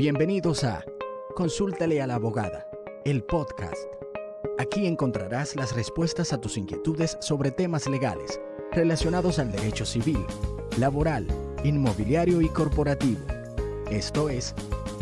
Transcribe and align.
Bienvenidos 0.00 0.64
a 0.64 0.82
Consúltale 1.36 2.00
a 2.00 2.06
la 2.06 2.14
abogada, 2.14 2.66
el 3.04 3.22
podcast. 3.22 3.76
Aquí 4.58 4.86
encontrarás 4.86 5.56
las 5.56 5.76
respuestas 5.76 6.32
a 6.32 6.40
tus 6.40 6.56
inquietudes 6.56 7.18
sobre 7.20 7.50
temas 7.50 7.86
legales 7.86 8.40
relacionados 8.72 9.38
al 9.38 9.52
derecho 9.52 9.84
civil, 9.84 10.16
laboral, 10.78 11.26
inmobiliario 11.64 12.40
y 12.40 12.48
corporativo. 12.48 13.20
Esto 13.90 14.30
es 14.30 14.54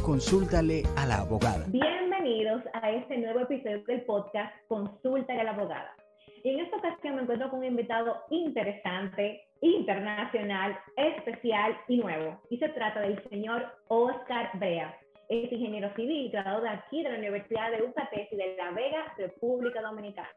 Consúltale 0.03 0.83
a 0.97 1.06
la 1.06 1.19
abogada. 1.19 1.67
Bienvenidos 1.69 2.65
a 2.72 2.90
este 2.90 3.19
nuevo 3.19 3.42
episodio 3.42 3.85
del 3.85 4.03
podcast 4.03 4.53
Consúltale 4.67 5.42
a 5.42 5.44
la 5.44 5.51
abogada. 5.53 5.97
Y 6.42 6.51
en 6.51 6.60
esta 6.60 6.76
ocasión 6.76 7.17
me 7.17 7.22
encuentro 7.22 7.51
con 7.51 7.60
un 7.60 7.67
invitado 7.67 8.17
interesante, 8.31 9.47
internacional, 9.60 10.78
especial 10.97 11.77
y 11.88 11.99
nuevo. 11.99 12.40
Y 12.51 12.58
se 12.58 12.69
trata 12.71 13.01
del 13.01 13.22
señor 13.28 13.67
Oscar 13.88 14.51
Brea. 14.54 14.96
Es 15.28 15.53
ingeniero 15.53 15.95
civil, 15.95 16.30
graduado 16.30 16.62
de 16.62 16.70
aquí 16.70 17.02
de 17.02 17.10
la 17.10 17.18
Universidad 17.18 17.70
de 17.70 17.82
UCATES 17.82 18.32
y 18.32 18.37
de 18.37 18.56
La 18.56 18.70
Vega, 18.70 19.12
República 19.18 19.82
Dominicana. 19.82 20.30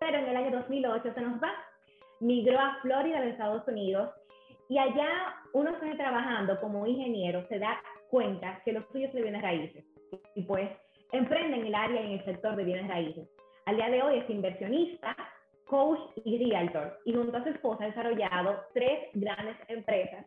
Pero 0.00 0.18
en 0.18 0.28
el 0.28 0.36
año 0.36 0.50
2008 0.50 1.12
se 1.14 1.20
nos 1.20 1.42
va. 1.42 1.52
Migró 2.20 2.58
a 2.58 2.78
Florida, 2.82 3.20
de 3.20 3.30
Estados 3.30 3.66
Unidos, 3.68 4.10
y 4.68 4.78
allá 4.78 5.36
uno 5.52 5.70
está 5.70 5.96
trabajando 5.96 6.60
como 6.60 6.86
ingeniero, 6.86 7.46
se 7.48 7.58
da 7.58 7.80
cuenta 8.10 8.60
que 8.64 8.72
los 8.72 8.84
suyos 8.92 9.12
de 9.12 9.22
bienes 9.22 9.42
raíces. 9.42 9.84
Y 10.34 10.42
pues 10.42 10.70
emprende 11.12 11.56
en 11.58 11.66
el 11.66 11.74
área 11.74 12.00
en 12.00 12.12
el 12.12 12.24
sector 12.24 12.56
de 12.56 12.64
bienes 12.64 12.88
raíces. 12.88 13.28
Al 13.68 13.76
día 13.76 13.90
de 13.90 14.02
hoy 14.02 14.18
es 14.20 14.30
inversionista, 14.30 15.14
coach 15.66 16.00
y 16.24 16.50
realtor. 16.50 16.98
Y 17.04 17.12
junto 17.12 17.36
a 17.36 17.42
su 17.42 17.50
esposa 17.50 17.84
ha 17.84 17.88
desarrollado 17.88 18.64
tres 18.72 19.10
grandes 19.12 19.58
empresas 19.68 20.24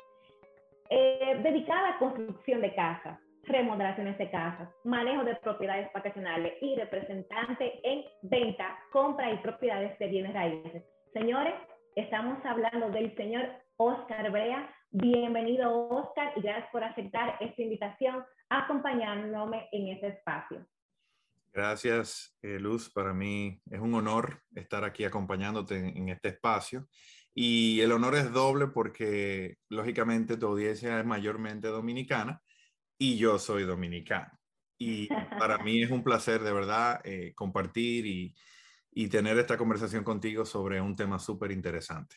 eh, 0.92 1.40
dedicadas 1.42 1.96
a 1.96 1.98
construcción 1.98 2.62
de 2.62 2.76
casas, 2.76 3.20
remodelaciones 3.46 4.16
de 4.20 4.30
casas, 4.30 4.70
manejo 4.84 5.24
de 5.24 5.38
propiedades 5.38 5.92
vacacionales 5.92 6.54
y 6.62 6.76
representante 6.76 7.80
en 7.84 8.06
venta, 8.22 8.78
compra 8.92 9.32
y 9.32 9.38
propiedades 9.38 9.98
de 9.98 10.08
bienes 10.08 10.36
raíces. 10.36 10.84
Señores, 11.12 11.56
estamos 11.96 12.46
hablando 12.46 12.92
del 12.92 13.16
señor 13.16 13.50
Oscar 13.78 14.30
Brea. 14.30 14.70
Bienvenido, 14.92 15.90
Oscar, 15.90 16.32
y 16.36 16.42
gracias 16.42 16.70
por 16.72 16.84
aceptar 16.84 17.38
esta 17.40 17.60
invitación, 17.60 18.24
acompañándome 18.50 19.68
en 19.72 19.88
este 19.88 20.10
espacio. 20.10 20.64
Gracias, 21.54 22.38
eh, 22.42 22.60
Luz. 22.60 22.90
Para 22.90 23.14
mí 23.14 23.62
es 23.70 23.80
un 23.80 23.94
honor 23.94 24.42
estar 24.56 24.86
aquí 24.86 25.04
acompañándote 25.04 25.78
en, 25.78 26.10
este 26.10 26.30
espacio. 26.30 26.88
Y 27.34 27.82
el 27.82 27.92
honor 27.92 28.16
es 28.16 28.32
doble 28.32 28.68
porque, 28.68 29.58
lógicamente, 29.70 30.38
tu 30.38 30.48
audiencia 30.48 31.00
es 31.00 31.06
mayormente 31.06 31.68
dominicana 31.68 32.42
y 32.98 33.18
yo 33.18 33.38
soy 33.38 33.64
dominicano. 33.64 34.32
Y 34.78 35.08
para 35.40 35.58
mí 35.58 35.84
es 35.84 35.92
un 35.92 36.04
placer, 36.04 36.42
de 36.42 36.54
verdad, 36.54 37.02
eh, 37.04 37.34
compartir 37.36 38.06
y, 38.06 38.34
y 38.92 39.10
tener 39.10 39.38
esta 39.38 39.58
conversación 39.58 40.04
contigo 40.04 40.46
sobre 40.46 40.80
un 40.80 40.96
tema 40.96 41.20
súper 41.20 41.52
interesante. 41.52 42.16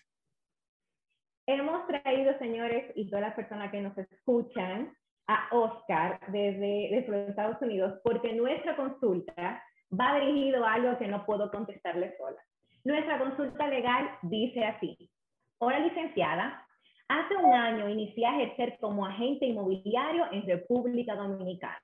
Hemos 1.47 1.87
traído, 1.87 2.39
señores, 2.39 2.91
y 2.95 3.09
todas 3.11 3.23
las 3.23 3.35
personas 3.35 3.71
que 3.71 3.81
nos 3.81 3.97
escuchan, 3.99 4.97
a 5.27 5.49
Oscar 5.53 6.21
desde, 6.29 7.05
los 7.09 7.29
Estados 7.29 7.61
Unidos 7.63 7.99
porque 8.03 8.33
nuestra 8.35 8.77
consulta 8.77 9.63
va 9.99 10.21
dirigido 10.21 10.65
a 10.65 10.75
algo 10.75 10.99
que 10.99 11.09
no 11.09 11.25
puedo 11.25 11.51
contestarle 11.51 12.17
sola. 12.19 12.41
Nuestra 12.85 13.19
consulta 13.19 13.67
legal 13.67 14.11
dice 14.23 14.65
así. 14.65 15.11
Hola 15.59 15.79
licenciada, 15.79 16.67
hace 17.09 17.37
un 17.37 17.55
año 17.55 17.89
inicié 17.89 18.27
a 18.27 18.37
ejercer 18.37 18.79
como 18.81 19.07
agente 19.07 19.47
inmobiliario 19.47 20.27
en 20.33 20.47
República 20.47 21.15
Dominicana, 21.15 21.81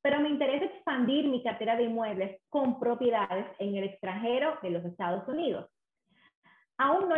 pero 0.00 0.20
me 0.20 0.28
interesa 0.28 0.66
expandir 0.66 1.26
mi 1.26 1.42
cartera 1.42 1.76
de 1.76 1.84
inmuebles 1.84 2.40
con 2.48 2.78
propiedades 2.78 3.46
en 3.58 3.74
el 3.74 3.84
extranjero 3.84 4.58
de 4.62 4.70
los 4.70 4.84
Estados 4.84 5.26
Unidos. 5.26 5.68
Aún 6.76 7.08
no 7.08 7.16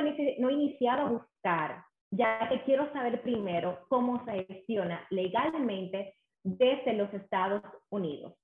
he 0.49 0.53
iniciado 0.53 1.03
a 1.03 1.11
buscar 1.11 1.90
ya 2.11 2.49
que 2.49 2.63
quiero 2.63 2.93
saber 2.93 3.23
primero 3.23 3.87
cómo 3.89 4.25
se 4.25 4.45
gestiona 4.45 5.07
legalmente 5.11 6.15
desde 6.43 6.95
los 6.95 7.13
Estados 7.15 7.63
Unidos, 7.91 8.35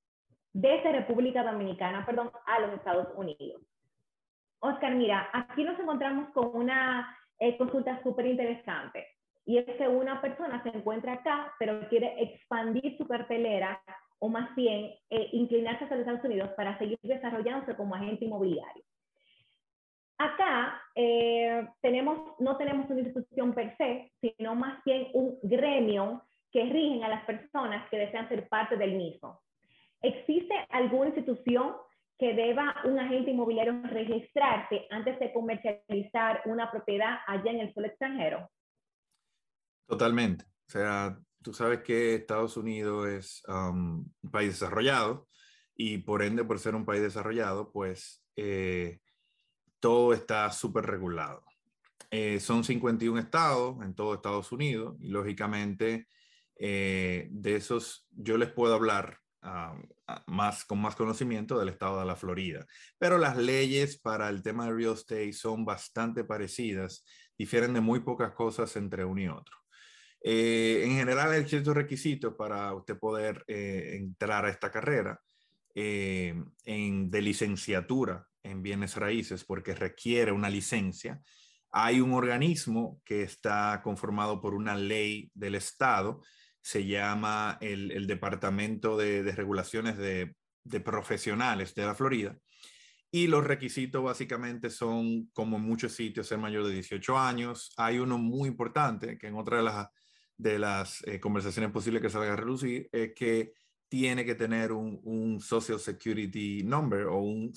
desde 0.52 0.92
República 0.92 1.42
Dominicana, 1.42 2.04
perdón, 2.06 2.30
a 2.46 2.60
los 2.60 2.72
Estados 2.74 3.08
Unidos. 3.16 3.62
Oscar, 4.60 4.94
mira, 4.94 5.28
aquí 5.32 5.64
nos 5.64 5.78
encontramos 5.78 6.30
con 6.30 6.50
una 6.54 7.16
eh, 7.38 7.56
consulta 7.58 8.02
súper 8.02 8.26
interesante 8.26 9.06
y 9.44 9.58
es 9.58 9.64
que 9.76 9.88
una 9.88 10.20
persona 10.20 10.62
se 10.62 10.70
encuentra 10.70 11.14
acá, 11.14 11.52
pero 11.58 11.88
quiere 11.88 12.22
expandir 12.22 12.96
su 12.96 13.06
cartelera 13.06 13.80
o 14.18 14.28
más 14.28 14.54
bien 14.56 14.92
eh, 15.10 15.28
inclinarse 15.32 15.84
hacia 15.84 15.96
los 15.96 16.06
Estados 16.06 16.24
Unidos 16.24 16.50
para 16.56 16.78
seguir 16.78 16.98
desarrollándose 17.02 17.76
como 17.76 17.94
agente 17.94 18.24
inmobiliario. 18.24 18.82
Acá 20.18 20.80
eh, 20.94 21.68
no 22.38 22.56
tenemos 22.56 22.88
una 22.88 23.00
institución 23.00 23.52
per 23.52 23.76
se, 23.76 24.12
sino 24.20 24.54
más 24.54 24.82
bien 24.84 25.08
un 25.12 25.38
gremio 25.42 26.22
que 26.50 26.64
rigen 26.64 27.04
a 27.04 27.08
las 27.08 27.24
personas 27.26 27.88
que 27.90 27.98
desean 27.98 28.28
ser 28.28 28.48
parte 28.48 28.76
del 28.76 28.94
mismo. 28.94 29.42
¿Existe 30.00 30.54
alguna 30.70 31.08
institución 31.08 31.74
que 32.18 32.32
deba 32.32 32.76
un 32.84 32.98
agente 32.98 33.30
inmobiliario 33.30 33.82
registrarse 33.82 34.86
antes 34.90 35.18
de 35.18 35.32
comercializar 35.34 36.42
una 36.46 36.70
propiedad 36.70 37.18
allá 37.26 37.50
en 37.50 37.60
el 37.60 37.74
suelo 37.74 37.88
extranjero? 37.88 38.50
Totalmente. 39.86 40.44
O 40.44 40.70
sea, 40.70 41.18
tú 41.42 41.52
sabes 41.52 41.82
que 41.82 42.14
Estados 42.14 42.56
Unidos 42.56 43.06
es 43.08 43.42
um, 43.48 44.04
un 44.22 44.30
país 44.30 44.58
desarrollado 44.58 45.28
y 45.74 45.98
por 45.98 46.22
ende, 46.22 46.42
por 46.44 46.58
ser 46.58 46.74
un 46.74 46.86
país 46.86 47.02
desarrollado, 47.02 47.70
pues 47.70 48.24
eh, 48.36 49.00
todo 49.80 50.12
está 50.12 50.50
súper 50.52 50.86
regulado. 50.86 51.42
Eh, 52.10 52.40
son 52.40 52.64
51 52.64 53.18
estados 53.18 53.82
en 53.82 53.94
todo 53.94 54.14
Estados 54.14 54.52
Unidos 54.52 54.96
y 55.00 55.08
lógicamente 55.08 56.08
eh, 56.58 57.28
de 57.30 57.56
esos 57.56 58.06
yo 58.10 58.38
les 58.38 58.50
puedo 58.50 58.74
hablar 58.74 59.18
ah, 59.42 59.76
ah, 60.06 60.24
más, 60.26 60.64
con 60.64 60.80
más 60.80 60.94
conocimiento 60.94 61.58
del 61.58 61.68
estado 61.68 61.98
de 61.98 62.06
la 62.06 62.16
Florida. 62.16 62.64
Pero 62.98 63.18
las 63.18 63.36
leyes 63.36 63.98
para 63.98 64.28
el 64.28 64.42
tema 64.42 64.66
de 64.66 64.72
real 64.72 64.94
estate 64.94 65.32
son 65.32 65.64
bastante 65.64 66.24
parecidas, 66.24 67.04
difieren 67.36 67.74
de 67.74 67.80
muy 67.80 68.00
pocas 68.00 68.32
cosas 68.32 68.76
entre 68.76 69.04
uno 69.04 69.20
y 69.20 69.28
otro. 69.28 69.56
Eh, 70.22 70.82
en 70.84 70.96
general 70.96 71.32
hay 71.32 71.46
ciertos 71.46 71.74
requisitos 71.74 72.34
para 72.34 72.72
usted 72.74 72.98
poder 72.98 73.44
entrar 73.46 74.44
a 74.44 74.50
esta 74.50 74.70
carrera 74.70 75.20
en, 75.74 77.10
de 77.10 77.22
licenciatura 77.22 78.26
en 78.50 78.62
bienes 78.62 78.96
raíces 78.96 79.44
porque 79.44 79.74
requiere 79.74 80.32
una 80.32 80.48
licencia. 80.48 81.20
Hay 81.70 82.00
un 82.00 82.12
organismo 82.12 83.00
que 83.04 83.22
está 83.22 83.80
conformado 83.82 84.40
por 84.40 84.54
una 84.54 84.76
ley 84.76 85.30
del 85.34 85.56
Estado, 85.56 86.22
se 86.60 86.86
llama 86.86 87.58
el, 87.60 88.06
Departamento 88.06 88.96
de, 88.96 89.22
Regulaciones 89.32 89.96
de, 89.96 90.34
Profesionales 90.84 91.74
de 91.74 91.84
la 91.84 91.94
Florida. 91.94 92.36
Y 93.10 93.28
los 93.28 93.44
requisitos 93.44 94.02
básicamente 94.02 94.70
son, 94.70 95.26
como 95.32 95.58
en 95.58 95.62
muchos 95.62 95.92
sitios, 95.92 96.26
ser 96.26 96.38
mayor 96.38 96.66
de 96.66 96.74
18 96.74 97.18
años. 97.18 97.72
Hay 97.76 97.98
uno 97.98 98.18
muy 98.18 98.48
importante, 98.48 99.16
que 99.16 99.28
en 99.28 99.36
otra 99.36 99.58
de 99.58 99.62
las, 99.62 99.88
de 100.36 100.58
las 100.58 101.06
eh, 101.06 101.20
conversaciones 101.20 101.70
posibles 101.70 102.02
que 102.02 102.10
salga 102.10 102.32
a 102.32 102.36
relucir, 102.36 102.88
es 102.90 103.12
que 103.14 103.52
tiene 103.88 104.24
que 104.24 104.34
tener 104.34 104.72
un, 104.72 105.40
Social 105.40 105.78
Security 105.78 106.62
Number 106.64 107.06
o 107.06 107.18
un 107.18 107.52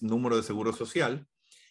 número 0.00 0.36
de 0.36 0.42
seguro 0.42 0.72
social 0.72 1.26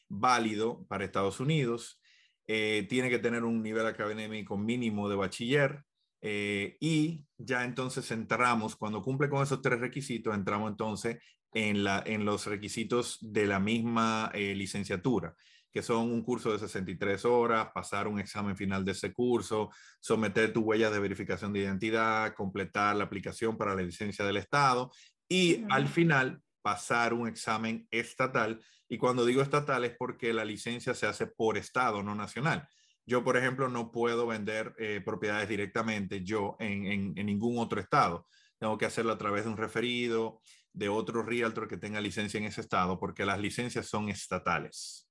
válido 0.09 0.85
para 0.87 1.05
Estados 1.05 1.39
Unidos. 1.39 1.99
Eh, 2.47 2.85
tiene 2.89 3.09
que 3.09 3.19
tener 3.19 3.43
un 3.43 3.63
nivel 3.63 3.85
académico 3.85 4.57
mínimo 4.57 5.09
de 5.09 5.15
bachiller. 5.15 5.83
Eh, 6.21 6.77
y 6.79 7.25
ya 7.37 7.65
entonces 7.65 8.09
entramos, 8.11 8.75
cuando 8.75 9.01
cumple 9.01 9.29
con 9.29 9.43
esos 9.43 9.61
tres 9.61 9.79
requisitos, 9.79 10.33
entramos 10.33 10.71
entonces 10.71 11.17
en, 11.53 11.83
la, 11.83 12.01
en 12.05 12.23
los 12.25 12.45
requisitos 12.45 13.17
de 13.21 13.45
la 13.45 13.59
misma 13.59 14.31
eh, 14.33 14.55
licenciatura 14.55 15.35
que 15.73 15.81
son 15.81 16.11
un 16.11 16.21
curso 16.21 16.51
de 16.51 16.59
63 16.59 17.25
horas, 17.25 17.69
pasar 17.73 18.07
un 18.07 18.19
examen 18.19 18.55
final 18.55 18.85
de 18.85 18.91
ese 18.91 19.11
curso, 19.11 19.71
someter 19.99 20.53
tu 20.53 20.61
huella 20.61 20.91
de 20.91 20.99
verificación 20.99 21.51
de 21.51 21.61
identidad, 21.61 22.35
completar 22.35 22.95
la 22.95 23.05
aplicación 23.05 23.57
para 23.57 23.73
la 23.73 23.81
licencia 23.81 24.23
del 24.23 24.37
Estado 24.37 24.91
y 25.27 25.65
al 25.71 25.87
final 25.87 26.41
pasar 26.61 27.13
un 27.13 27.27
examen 27.27 27.87
estatal. 27.89 28.61
Y 28.87 28.99
cuando 28.99 29.25
digo 29.25 29.41
estatal 29.41 29.83
es 29.83 29.95
porque 29.97 30.31
la 30.31 30.45
licencia 30.45 30.93
se 30.93 31.07
hace 31.07 31.25
por 31.25 31.57
Estado, 31.57 32.03
no 32.03 32.13
nacional. 32.13 32.67
Yo, 33.05 33.23
por 33.23 33.35
ejemplo, 33.35 33.67
no 33.67 33.91
puedo 33.91 34.27
vender 34.27 34.75
eh, 34.77 35.01
propiedades 35.03 35.49
directamente 35.49 36.23
yo 36.23 36.55
en, 36.59 37.17
en 37.17 37.25
ningún 37.25 37.57
otro 37.57 37.81
estado. 37.81 38.27
Tengo 38.59 38.77
que 38.77 38.85
hacerlo 38.85 39.11
a 39.11 39.17
través 39.17 39.43
de 39.43 39.49
un 39.49 39.57
referido, 39.57 40.39
de 40.71 40.87
otro 40.87 41.23
realtor 41.23 41.67
que 41.67 41.77
tenga 41.77 41.99
licencia 41.99 42.37
en 42.37 42.45
ese 42.45 42.61
estado, 42.61 42.99
porque 42.99 43.25
las 43.25 43.39
licencias 43.39 43.87
son 43.87 44.07
estatales. 44.07 45.09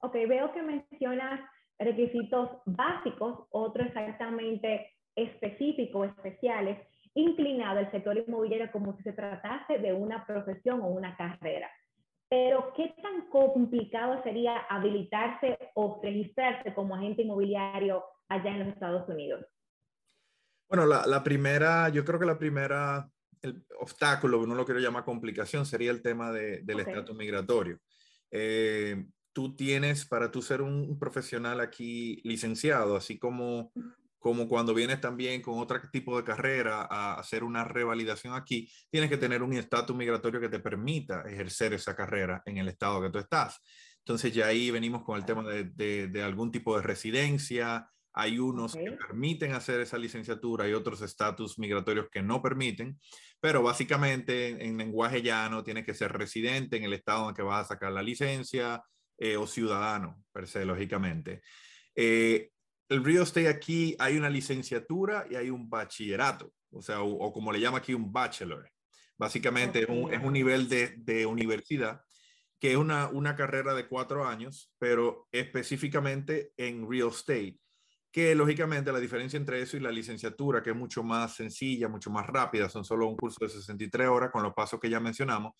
Ok, 0.00 0.14
veo 0.28 0.52
que 0.52 0.62
mencionas 0.62 1.40
requisitos 1.78 2.50
básicos, 2.66 3.46
otros 3.50 3.86
exactamente 3.88 4.90
específicos, 5.14 6.08
especiales. 6.08 6.78
inclinado 7.14 7.80
el 7.80 7.90
sector 7.90 8.16
inmobiliario 8.16 8.70
como 8.70 8.96
si 8.96 9.02
se 9.02 9.12
tratase 9.12 9.78
de 9.78 9.92
una 9.92 10.24
profesión 10.24 10.80
o 10.80 10.86
una 10.86 11.16
carrera. 11.16 11.68
Pero, 12.28 12.72
¿qué 12.76 12.94
tan 13.02 13.28
complicado 13.28 14.22
sería 14.22 14.58
habilitarse 14.68 15.58
o 15.74 16.00
registrarse 16.00 16.72
como 16.72 16.94
agente 16.94 17.22
inmobiliario 17.22 18.04
allá 18.28 18.50
en 18.52 18.60
los 18.60 18.68
Estados 18.68 19.08
Unidos? 19.08 19.44
Bueno, 20.68 20.86
la, 20.86 21.24
primera, 21.24 21.88
yo 21.88 22.04
creo 22.04 22.20
que 22.20 22.26
la 22.26 22.38
primera, 22.38 23.10
el 23.42 23.64
obstáculo, 23.80 24.46
no 24.46 24.54
lo 24.54 24.64
quiero 24.64 24.78
llamar 24.78 25.02
complicación, 25.02 25.66
sería 25.66 25.90
el 25.90 26.00
tema 26.00 26.30
del 26.30 26.78
estatus 26.78 27.16
migratorio. 27.16 27.80
Eh, 28.30 29.04
tú 29.32 29.54
tienes, 29.54 30.06
para 30.06 30.30
tú 30.30 30.42
ser 30.42 30.62
un 30.62 30.98
profesional 30.98 31.60
aquí 31.60 32.20
licenciado, 32.24 32.96
así 32.96 33.18
como 33.18 33.72
como 34.20 34.46
cuando 34.46 34.74
vienes 34.74 35.00
también 35.00 35.40
con 35.40 35.58
otro 35.58 35.80
tipo 35.90 36.16
de 36.16 36.24
carrera 36.24 36.86
a 36.88 37.14
hacer 37.14 37.42
una 37.42 37.64
revalidación 37.64 38.34
aquí, 38.34 38.70
tienes 38.90 39.08
que 39.08 39.16
tener 39.16 39.42
un 39.42 39.54
estatus 39.54 39.96
migratorio 39.96 40.40
que 40.40 40.50
te 40.50 40.60
permita 40.60 41.22
ejercer 41.22 41.72
esa 41.72 41.96
carrera 41.96 42.42
en 42.44 42.58
el 42.58 42.68
estado 42.68 43.00
que 43.00 43.10
tú 43.10 43.18
estás. 43.18 43.60
Entonces 44.00 44.32
ya 44.34 44.46
ahí 44.46 44.70
venimos 44.70 45.02
con 45.04 45.16
el 45.16 45.24
tema 45.24 45.42
de, 45.44 46.08
de, 46.08 46.22
algún 46.22 46.52
tipo 46.52 46.76
de 46.76 46.82
residencia. 46.82 47.88
Hay 48.12 48.38
unos 48.38 48.74
que 48.74 48.92
permiten 48.92 49.52
hacer 49.52 49.80
esa 49.80 49.96
licenciatura 49.96 50.68
y 50.68 50.74
otros 50.74 51.00
estatus 51.00 51.58
migratorios 51.58 52.08
que 52.10 52.20
no 52.20 52.42
permiten, 52.42 52.98
pero 53.40 53.62
básicamente 53.62 54.66
en, 54.66 54.76
lenguaje 54.76 55.22
llano 55.22 55.64
tienes 55.64 55.86
que 55.86 55.94
ser 55.94 56.12
residente 56.12 56.76
en 56.76 56.84
el 56.84 56.92
estado 56.92 57.28
en 57.28 57.34
que 57.34 57.42
vas 57.42 57.64
a 57.64 57.68
sacar 57.68 57.92
la 57.92 58.02
licencia 58.02 58.82
eh, 59.20 59.36
o 59.36 59.46
ciudadano, 59.46 60.24
per 60.32 60.48
se, 60.48 60.64
lógicamente. 60.64 61.42
Eh, 61.94 62.50
el 62.88 63.04
real 63.04 63.22
estate 63.22 63.48
aquí 63.48 63.94
hay 63.98 64.16
una 64.16 64.30
licenciatura 64.30 65.26
y 65.30 65.36
hay 65.36 65.50
un 65.50 65.68
bachillerato, 65.68 66.54
o 66.72 66.80
sea, 66.80 67.02
o, 67.02 67.30
como 67.32 67.52
le 67.52 67.60
llama 67.60 67.78
aquí 67.78 67.92
un 67.92 68.10
bachelor. 68.10 68.68
Básicamente 69.18 69.82
es, 69.82 69.88
un, 69.88 70.32
nivel 70.32 70.68
de, 70.68 70.94
de, 70.96 71.26
universidad 71.26 72.00
que 72.58 72.72
es 72.72 72.76
una, 72.76 73.08
una 73.08 73.36
carrera 73.36 73.74
de 73.74 73.86
cuatro 73.86 74.26
años, 74.26 74.72
pero 74.78 75.28
específicamente 75.30 76.52
en 76.56 76.90
real 76.90 77.08
estate, 77.08 77.58
que 78.10 78.34
lógicamente 78.34 78.90
la 78.90 79.00
diferencia 79.00 79.36
entre 79.36 79.60
eso 79.60 79.76
y 79.76 79.80
la 79.80 79.90
licenciatura, 79.90 80.62
que 80.62 80.70
es 80.70 80.76
mucho 80.76 81.02
más 81.02 81.36
sencilla, 81.36 81.88
mucho 81.88 82.10
más 82.10 82.26
rápida, 82.26 82.70
son 82.70 82.84
solo 82.84 83.06
un 83.06 83.16
curso 83.16 83.44
de 83.44 83.50
63 83.50 84.08
horas 84.08 84.30
con 84.30 84.42
los 84.42 84.54
pasos 84.54 84.80
que 84.80 84.90
ya 84.90 84.98
mencionamos, 84.98 85.52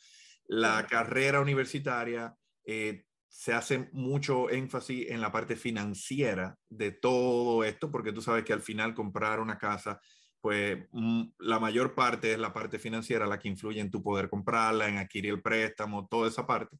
la 0.46 0.86
carrera 0.86 1.40
universitaria 1.40 2.34
eh, 2.64 3.04
se 3.30 3.52
hace 3.52 3.88
mucho 3.92 4.50
énfasis 4.50 5.08
en 5.08 5.20
la 5.20 5.30
parte 5.30 5.54
financiera 5.54 6.58
de 6.68 6.90
todo 6.90 7.62
esto, 7.62 7.90
porque 7.90 8.12
tú 8.12 8.20
sabes 8.20 8.44
que 8.44 8.52
al 8.52 8.60
final 8.60 8.92
comprar 8.92 9.38
una 9.38 9.56
casa, 9.56 10.00
pues 10.40 10.88
mm, 10.90 11.22
la 11.38 11.60
mayor 11.60 11.94
parte 11.94 12.32
es 12.32 12.38
la 12.40 12.52
parte 12.52 12.80
financiera 12.80 13.26
la 13.26 13.38
que 13.38 13.48
influye 13.48 13.80
en 13.80 13.90
tu 13.90 14.02
poder 14.02 14.28
comprarla, 14.28 14.88
en 14.88 14.98
adquirir 14.98 15.34
el 15.34 15.42
préstamo, 15.42 16.08
toda 16.08 16.28
esa 16.28 16.44
parte. 16.44 16.76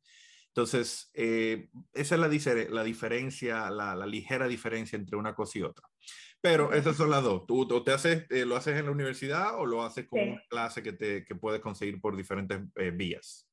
Entonces, 0.48 1.08
eh, 1.14 1.68
esa 1.92 2.16
es 2.16 2.20
la, 2.20 2.28
la 2.70 2.82
diferencia, 2.82 3.70
la, 3.70 3.94
ligera 4.04 4.48
diferencia 4.48 4.98
entre 4.98 5.16
una 5.16 5.36
cosa 5.36 5.60
y 5.60 5.62
otra. 5.62 5.86
Pero 6.40 6.72
esas 6.72 6.96
son 6.96 7.10
las 7.10 7.22
dos. 7.22 7.46
¿Tú, 7.46 7.84
te 7.84 7.92
haces, 7.92 8.26
eh, 8.28 8.44
lo 8.44 8.56
haces 8.56 8.76
en 8.76 8.86
la 8.86 8.90
universidad 8.90 9.56
o 9.56 9.66
lo 9.66 9.84
haces 9.84 10.08
con 10.08 10.20
una 10.20 10.42
clase 10.48 10.82
que, 10.82 10.94
te, 10.94 11.24
que 11.24 11.36
puedes 11.36 11.60
conseguir 11.60 12.00
por 12.00 12.16
diferentes 12.16 12.60
eh, 12.74 12.90
vías? 12.90 13.48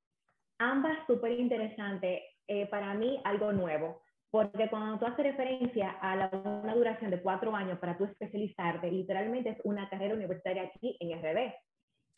Ambas 0.58 0.98
súper 1.06 1.34
interesantes. 1.34 2.22
Eh, 2.48 2.66
para 2.68 2.94
mí 2.94 3.20
algo 3.26 3.52
nuevo, 3.52 4.02
porque 4.32 4.70
cuando 4.70 4.98
tú 4.98 5.06
haces 5.06 5.26
referencia 5.26 5.92
a 6.02 6.16
la, 6.16 6.30
una 6.64 6.76
duración 6.76 7.12
de 7.12 7.22
cuatro 7.22 7.54
años 7.54 7.78
para 7.80 7.98
tú 7.98 8.06
especializarte, 8.06 8.90
literalmente 8.90 9.50
es 9.50 9.58
una 9.64 9.90
carrera 9.90 10.16
universitaria 10.16 10.64
aquí 10.64 10.96
en 11.00 11.22
RD. 11.22 11.54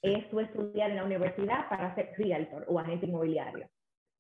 Es 0.01 0.29
tú 0.29 0.39
estudiar 0.39 0.91
en 0.91 0.97
la 0.97 1.03
universidad 1.03 1.67
para 1.67 1.95
ser 1.95 2.13
realtor 2.17 2.65
o 2.67 2.79
agente 2.79 3.07
inmobiliario. 3.07 3.67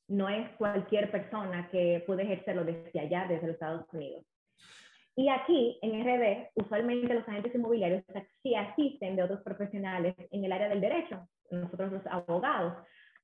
No 0.07 0.27
es 0.29 0.49
cualquier 0.57 1.11
persona 1.11 1.69
que 1.69 2.03
puede 2.07 2.23
ejercerlo 2.23 2.65
desde 2.65 2.99
allá, 2.99 3.25
desde 3.27 3.47
los 3.47 3.53
Estados 3.53 3.85
Unidos. 3.93 4.25
Y 5.15 5.29
aquí, 5.29 5.77
en 5.81 6.01
RD, 6.03 6.49
usualmente 6.55 7.13
los 7.13 7.27
agentes 7.27 7.53
inmobiliarios 7.53 8.03
sí 8.41 8.55
asisten 8.55 9.15
de 9.15 9.23
otros 9.23 9.41
profesionales 9.41 10.15
en 10.31 10.43
el 10.43 10.51
área 10.51 10.69
del 10.69 10.81
derecho, 10.81 11.27
nosotros 11.51 11.91
los 11.91 12.07
abogados, 12.07 12.73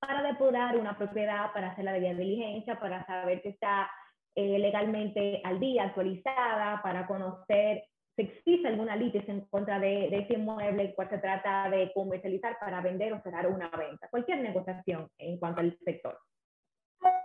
para 0.06 0.22
depurar 0.24 0.78
una 0.78 0.98
propiedad, 0.98 1.52
para 1.54 1.72
hacer 1.72 1.86
la 1.86 1.94
debida 1.94 2.13
diligencia, 2.13 2.80
para 2.80 3.06
saber 3.06 3.42
que 3.42 3.50
está 3.50 3.90
eh, 4.36 4.60
legalmente 4.60 5.42
al 5.44 5.60
día, 5.60 5.86
actualizada, 5.86 6.81
para 6.81 7.07
conocer 7.07 7.84
si 8.16 8.22
existe 8.22 8.68
alguna 8.68 8.96
litis 8.96 9.28
en 9.28 9.42
contra 9.42 9.78
de, 9.78 10.07
ese 10.07 10.36
inmueble, 10.36 10.94
cual 10.96 11.10
se 11.10 11.18
trata 11.18 11.69
de 11.69 11.92
comercializar 11.94 12.57
para 12.60 12.80
vender 12.80 13.12
o 13.12 13.22
cerrar 13.22 13.48
una 13.48 13.69
venta, 13.69 14.07
cualquier 14.10 14.40
negociación 14.40 15.10
en 15.18 15.38
cuanto 15.38 15.60
al 15.60 15.78
sector. 15.84 16.18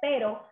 Pero 0.01 0.45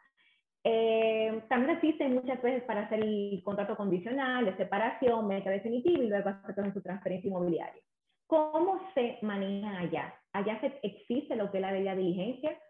eh, 0.62 1.42
también 1.48 1.76
existen 1.76 2.14
muchas 2.14 2.40
veces 2.40 2.62
para 2.64 2.82
hacer 2.82 3.00
el 3.00 3.42
contrato 3.44 3.76
condicional, 3.76 4.44
de 4.44 4.56
separación, 4.56 5.26
meta 5.26 5.50
definitiva 5.50 6.04
y 6.04 6.08
luego 6.08 6.28
hacer 6.28 6.72
su 6.72 6.82
transferencia 6.82 7.28
inmobiliaria. 7.28 7.82
¿Cómo 8.28 8.78
se 8.92 9.18
manejan 9.22 9.74
allá? 9.74 10.14
Allá 10.34 10.60
se, 10.60 10.78
existe 10.82 11.34
lo 11.34 11.50
que 11.50 11.56
es 11.56 11.62
la 11.62 11.72
debida 11.72 11.96
diligencia, 11.96 12.60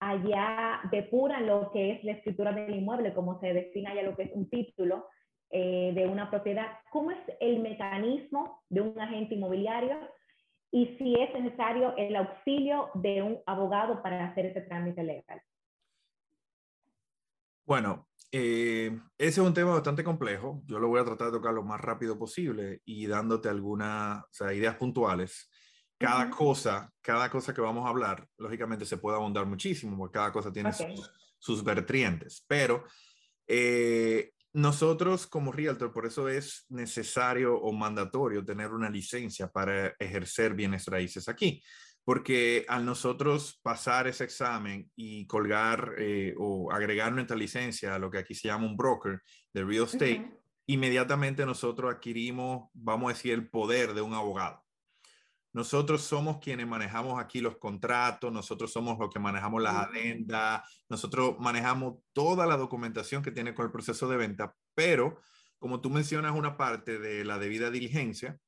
allá 0.00 0.82
depuran 0.92 1.46
lo 1.46 1.72
que 1.72 1.92
es 1.92 2.04
la 2.04 2.12
escritura 2.12 2.52
del 2.52 2.74
inmueble, 2.74 3.14
como 3.14 3.40
se 3.40 3.54
define 3.54 3.88
allá 3.88 4.02
lo 4.02 4.14
que 4.14 4.24
es 4.24 4.32
un 4.34 4.50
título 4.50 5.08
eh, 5.48 5.92
de 5.94 6.06
una 6.06 6.28
propiedad. 6.28 6.66
¿Cómo 6.90 7.10
es 7.10 7.18
el 7.40 7.60
mecanismo 7.60 8.62
de 8.68 8.82
un 8.82 9.00
agente 9.00 9.34
inmobiliario? 9.34 9.98
Y 10.70 10.94
si 10.98 11.14
es 11.14 11.32
necesario 11.32 11.96
el 11.96 12.14
auxilio 12.14 12.90
de 12.92 13.22
un 13.22 13.38
abogado 13.46 14.02
para 14.02 14.26
hacer 14.26 14.44
ese 14.44 14.60
trámite 14.60 15.02
legal. 15.02 15.40
Bueno, 17.64 18.06
eh, 18.30 19.00
ese 19.16 19.40
es 19.40 19.46
un 19.46 19.54
tema 19.54 19.72
bastante 19.72 20.04
complejo. 20.04 20.62
Yo 20.66 20.78
lo 20.78 20.88
voy 20.88 21.00
a 21.00 21.04
tratar 21.04 21.28
de 21.28 21.38
tocar 21.38 21.54
lo 21.54 21.62
más 21.62 21.80
rápido 21.80 22.18
posible 22.18 22.82
y 22.84 23.06
dándote 23.06 23.48
algunas 23.48 24.22
ideas 24.52 24.76
puntuales. 24.76 25.50
Cada 25.96 26.30
cosa, 26.30 26.92
cada 27.00 27.30
cosa 27.30 27.52
que 27.52 27.60
vamos 27.60 27.86
a 27.86 27.88
hablar, 27.88 28.26
lógicamente 28.36 28.84
se 28.84 28.98
puede 28.98 29.16
abundar 29.16 29.46
muchísimo, 29.46 29.96
porque 29.96 30.18
cada 30.18 30.32
cosa 30.32 30.52
tiene 30.52 30.70
sus, 31.38 31.64
vertientes. 31.64 32.44
Pero 32.46 32.84
eh, 33.46 34.32
nosotros 34.52 35.26
como 35.26 35.50
realtor, 35.50 35.92
por 35.92 36.06
eso 36.06 36.28
es 36.28 36.66
necesario 36.68 37.56
o 37.56 37.72
mandatorio 37.72 38.44
tener 38.44 38.70
una 38.70 38.90
licencia 38.90 39.48
para 39.48 39.88
ejercer 39.98 40.54
bienes 40.54 40.86
raíces 40.86 41.28
aquí 41.28 41.62
porque 42.08 42.64
al 42.68 42.86
nosotros 42.86 43.60
pasar 43.62 44.06
ese 44.06 44.24
examen 44.24 44.90
y 44.96 45.26
colgar 45.26 45.92
eh, 45.98 46.34
o 46.38 46.72
agregar 46.72 47.12
nuestra 47.12 47.36
licencia 47.36 47.94
a 47.94 47.98
lo 47.98 48.10
que 48.10 48.16
aquí 48.16 48.34
se 48.34 48.48
llama 48.48 48.64
un 48.64 48.78
broker 48.78 49.20
de 49.52 49.62
real 49.62 49.84
estate, 49.84 50.32
inmediatamente 50.64 51.44
nosotros 51.44 51.94
adquirimos, 51.94 52.70
vamos 52.72 53.10
a 53.10 53.12
decir, 53.12 53.34
el 53.34 53.50
poder 53.50 53.92
de 53.92 54.00
un 54.00 54.14
abogado. 54.14 54.64
Nosotros 55.52 56.00
somos 56.00 56.38
quienes 56.38 56.66
manejamos 56.66 57.20
aquí 57.20 57.42
los 57.42 57.58
contratos, 57.58 58.32
nosotros 58.32 58.72
somos 58.72 58.98
los 58.98 59.10
que 59.12 59.18
manejamos 59.18 59.62
las 59.62 59.74
adendas, 59.74 60.62
nosotros 60.88 61.36
manejamos 61.38 61.96
toda 62.14 62.46
la 62.46 62.56
documentación 62.56 63.22
que 63.22 63.32
tiene 63.32 63.52
con 63.52 63.66
el 63.66 63.70
proceso 63.70 64.08
de 64.08 64.16
venta, 64.16 64.54
pero 64.74 65.20
como 65.58 65.82
tú 65.82 65.90
mencionas 65.90 66.34
una 66.34 66.56
parte 66.56 66.98
de 66.98 67.26
la 67.26 67.38
debida 67.38 67.70
diligencia, 67.70 68.38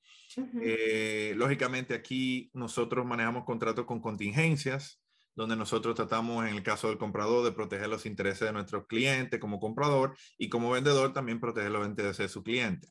eh, 0.62 1.34
lógicamente 1.36 1.94
aquí 1.94 2.50
nosotros 2.52 3.04
manejamos 3.06 3.44
contratos 3.44 3.84
con 3.86 4.00
contingencias, 4.00 5.00
donde 5.34 5.56
nosotros 5.56 5.94
tratamos 5.94 6.46
en 6.46 6.54
el 6.54 6.62
caso 6.62 6.88
del 6.88 6.98
comprador 6.98 7.44
de 7.44 7.52
proteger 7.52 7.88
los 7.88 8.06
intereses 8.06 8.40
de 8.40 8.52
nuestros 8.52 8.86
clientes 8.86 9.40
como 9.40 9.60
comprador 9.60 10.16
y 10.38 10.48
como 10.48 10.70
vendedor 10.70 11.12
también 11.12 11.40
proteger 11.40 11.70
los 11.70 11.86
intereses 11.86 12.18
de 12.18 12.28
su 12.28 12.42
cliente. 12.42 12.88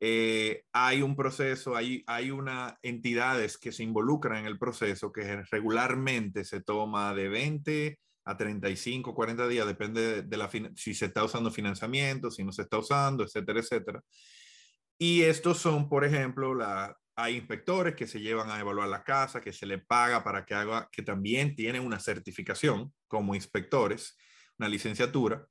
Eh, 0.00 0.64
hay 0.72 1.02
un 1.02 1.16
proceso, 1.16 1.76
hay, 1.76 2.04
hay 2.06 2.30
unas 2.30 2.74
entidades 2.82 3.56
que 3.56 3.72
se 3.72 3.82
involucran 3.82 4.38
en 4.38 4.46
el 4.46 4.58
proceso 4.58 5.12
que 5.12 5.42
regularmente 5.50 6.44
se 6.44 6.60
toma 6.60 7.14
de 7.14 7.28
20 7.28 7.98
a 8.26 8.36
35, 8.36 9.14
40 9.14 9.48
días, 9.48 9.66
depende 9.66 10.22
de 10.22 10.36
la, 10.36 10.50
si 10.76 10.94
se 10.94 11.06
está 11.06 11.24
usando 11.24 11.50
financiamiento, 11.50 12.30
si 12.30 12.42
no 12.42 12.52
se 12.52 12.62
está 12.62 12.78
usando, 12.78 13.24
etcétera, 13.24 13.60
etcétera. 13.60 14.02
Y 14.98 15.22
estos 15.22 15.58
son, 15.58 15.88
por 15.88 16.04
ejemplo, 16.04 16.54
la, 16.54 16.96
hay 17.16 17.36
inspectores 17.36 17.94
que 17.94 18.06
se 18.06 18.20
llevan 18.20 18.50
a 18.50 18.60
evaluar 18.60 18.88
la 18.88 19.04
casa, 19.04 19.40
que 19.40 19.52
se 19.52 19.66
le 19.66 19.78
paga 19.78 20.24
para 20.24 20.44
que 20.44 20.54
haga, 20.54 20.88
que 20.90 21.02
también 21.02 21.54
tienen 21.54 21.84
una 21.84 22.00
certificación 22.00 22.92
como 23.08 23.34
inspectores, 23.34 24.16
una 24.58 24.68
licenciatura. 24.68 25.46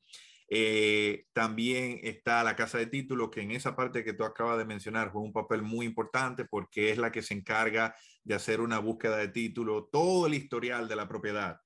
Eh, 0.50 1.26
también 1.34 2.00
está 2.04 2.44
la 2.44 2.56
casa 2.56 2.78
de 2.78 2.88
título, 2.88 3.32
que 3.32 3.42
en 3.42 3.52
esa 3.52 3.76
parte 3.76 4.04
que 4.04 4.14
tú 4.14 4.24
acabas 4.24 4.58
de 4.58 4.66
mencionar 4.66 5.10
juega 5.10 5.26
un 5.26 5.34
papel 5.34 5.62
muy 5.64 5.86
importante 5.86 6.46
porque 6.46 6.92
es 6.92 6.98
la 6.98 7.12
que 7.12 7.22
se 7.22 7.34
encarga 7.34 7.96
de 8.24 8.36
hacer 8.36 8.62
una 8.62 8.80
búsqueda 8.80 9.18
de 9.18 9.30
título, 9.30 9.90
todo 9.92 10.28
el 10.28 10.34
historial 10.34 10.88
de 10.88 10.96
la 10.96 11.08
propiedad, 11.08 11.58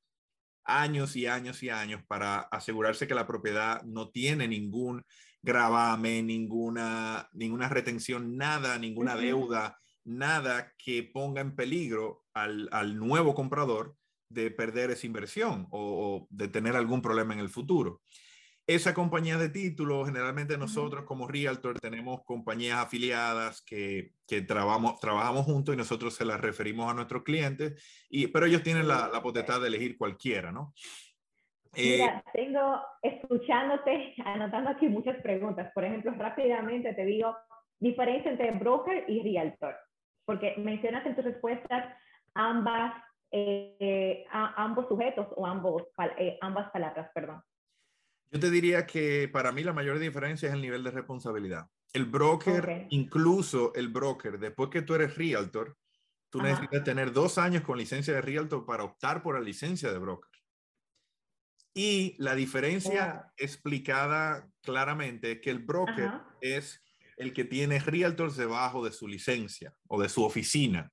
años 0.63 1.15
y 1.15 1.25
años 1.25 1.63
y 1.63 1.69
años 1.69 2.01
para 2.07 2.39
asegurarse 2.39 3.07
que 3.07 3.15
la 3.15 3.27
propiedad 3.27 3.81
no 3.83 4.09
tiene 4.09 4.47
ningún 4.47 5.03
gravamen, 5.41 6.27
ninguna, 6.27 7.29
ninguna 7.33 7.69
retención, 7.69 8.37
nada, 8.37 8.77
ninguna 8.77 9.15
deuda, 9.15 9.77
nada 10.03 10.73
que 10.77 11.03
ponga 11.03 11.41
en 11.41 11.55
peligro 11.55 12.23
al, 12.33 12.97
nuevo 12.97 13.35
comprador 13.35 13.95
de 14.29 14.51
perder 14.51 14.91
esa 14.91 15.07
inversión 15.07 15.67
o, 15.71 16.27
de 16.29 16.47
tener 16.47 16.75
algún 16.75 17.01
problema 17.01 17.33
en 17.33 17.39
el 17.39 17.49
futuro. 17.49 18.01
Esa 18.65 18.93
compañía 18.93 19.37
de 19.37 19.47
títulos, 19.47 20.07
generalmente 20.07 20.57
nosotros 20.57 21.05
como 21.05 21.27
Realtor 21.27 21.79
tenemos 21.79 22.21
compañías 22.25 22.79
afiliadas 22.79 23.61
que, 23.61 24.11
que 24.27 24.41
trabajamos, 24.41 24.99
trabajamos 24.99 25.45
juntos 25.45 25.73
y 25.73 25.77
nosotros 25.77 26.15
se 26.15 26.25
las 26.25 26.41
referimos 26.41 26.91
a 26.91 26.93
nuestros 26.93 27.23
clientes, 27.23 27.81
y, 28.09 28.27
pero 28.27 28.45
ellos 28.45 28.63
tienen 28.63 28.89
la, 28.89 29.07
la 29.07 29.21
potestad 29.21 29.61
de 29.61 29.67
elegir 29.67 29.97
cualquiera, 29.97 30.51
¿no? 30.51 30.73
Mira, 31.77 32.17
eh, 32.17 32.23
tengo, 32.33 32.81
escuchándote, 33.01 34.15
anotando 34.25 34.71
aquí 34.71 34.87
muchas 34.87 35.21
preguntas. 35.21 35.71
Por 35.73 35.85
ejemplo, 35.85 36.11
rápidamente 36.17 36.93
te 36.93 37.05
digo, 37.05 37.35
diferencia 37.79 38.31
entre 38.31 38.51
broker 38.51 39.05
y 39.07 39.21
realtor, 39.21 39.75
porque 40.25 40.55
mencionas 40.57 41.05
en 41.05 41.15
tus 41.15 41.25
respuestas 41.25 41.93
ambas, 42.33 42.93
eh, 43.31 44.25
ambos 44.31 44.87
sujetos 44.87 45.27
o 45.35 45.45
ambos, 45.45 45.83
eh, 46.17 46.37
ambas 46.41 46.71
palabras, 46.71 47.09
perdón. 47.13 47.41
Yo 48.31 48.39
te 48.39 48.49
diría 48.49 48.85
que 48.85 49.29
para 49.31 49.51
mí 49.51 49.63
la 49.63 49.73
mayor 49.73 49.99
diferencia 49.99 50.49
es 50.49 50.53
el 50.53 50.61
nivel 50.61 50.83
de 50.83 50.91
responsabilidad. 50.91 51.67
El 51.93 52.05
broker, 52.05 52.87
incluso 52.89 53.73
el 53.73 53.87
broker, 53.87 54.37
después 54.37 54.69
que 54.69 54.81
tú 54.81 54.95
eres 54.95 55.15
realtor, 55.15 55.77
tú 56.29 56.41
necesitas 56.41 56.83
tener 56.83 57.13
dos 57.13 57.37
años 57.37 57.63
con 57.63 57.77
licencia 57.77 58.13
de 58.13 58.21
realtor 58.21 58.65
para 58.65 58.83
optar 58.83 59.23
por 59.23 59.35
la 59.35 59.41
licencia 59.41 59.91
de 59.91 59.97
broker. 59.97 60.36
Y 61.77 62.15
la 62.17 62.33
diferencia 62.33 63.31
explicada 63.37 64.49
claramente 64.63 65.33
es 65.33 65.41
que 65.41 65.51
el 65.51 65.59
broker 65.59 66.09
es 66.41 66.81
el 67.17 67.33
que 67.33 67.45
tiene 67.45 67.77
realtors 67.77 68.35
debajo 68.35 68.83
de 68.83 68.91
su 68.91 69.07
licencia 69.07 69.71
o 69.87 70.01
de 70.01 70.09
su 70.09 70.23
oficina. 70.23 70.91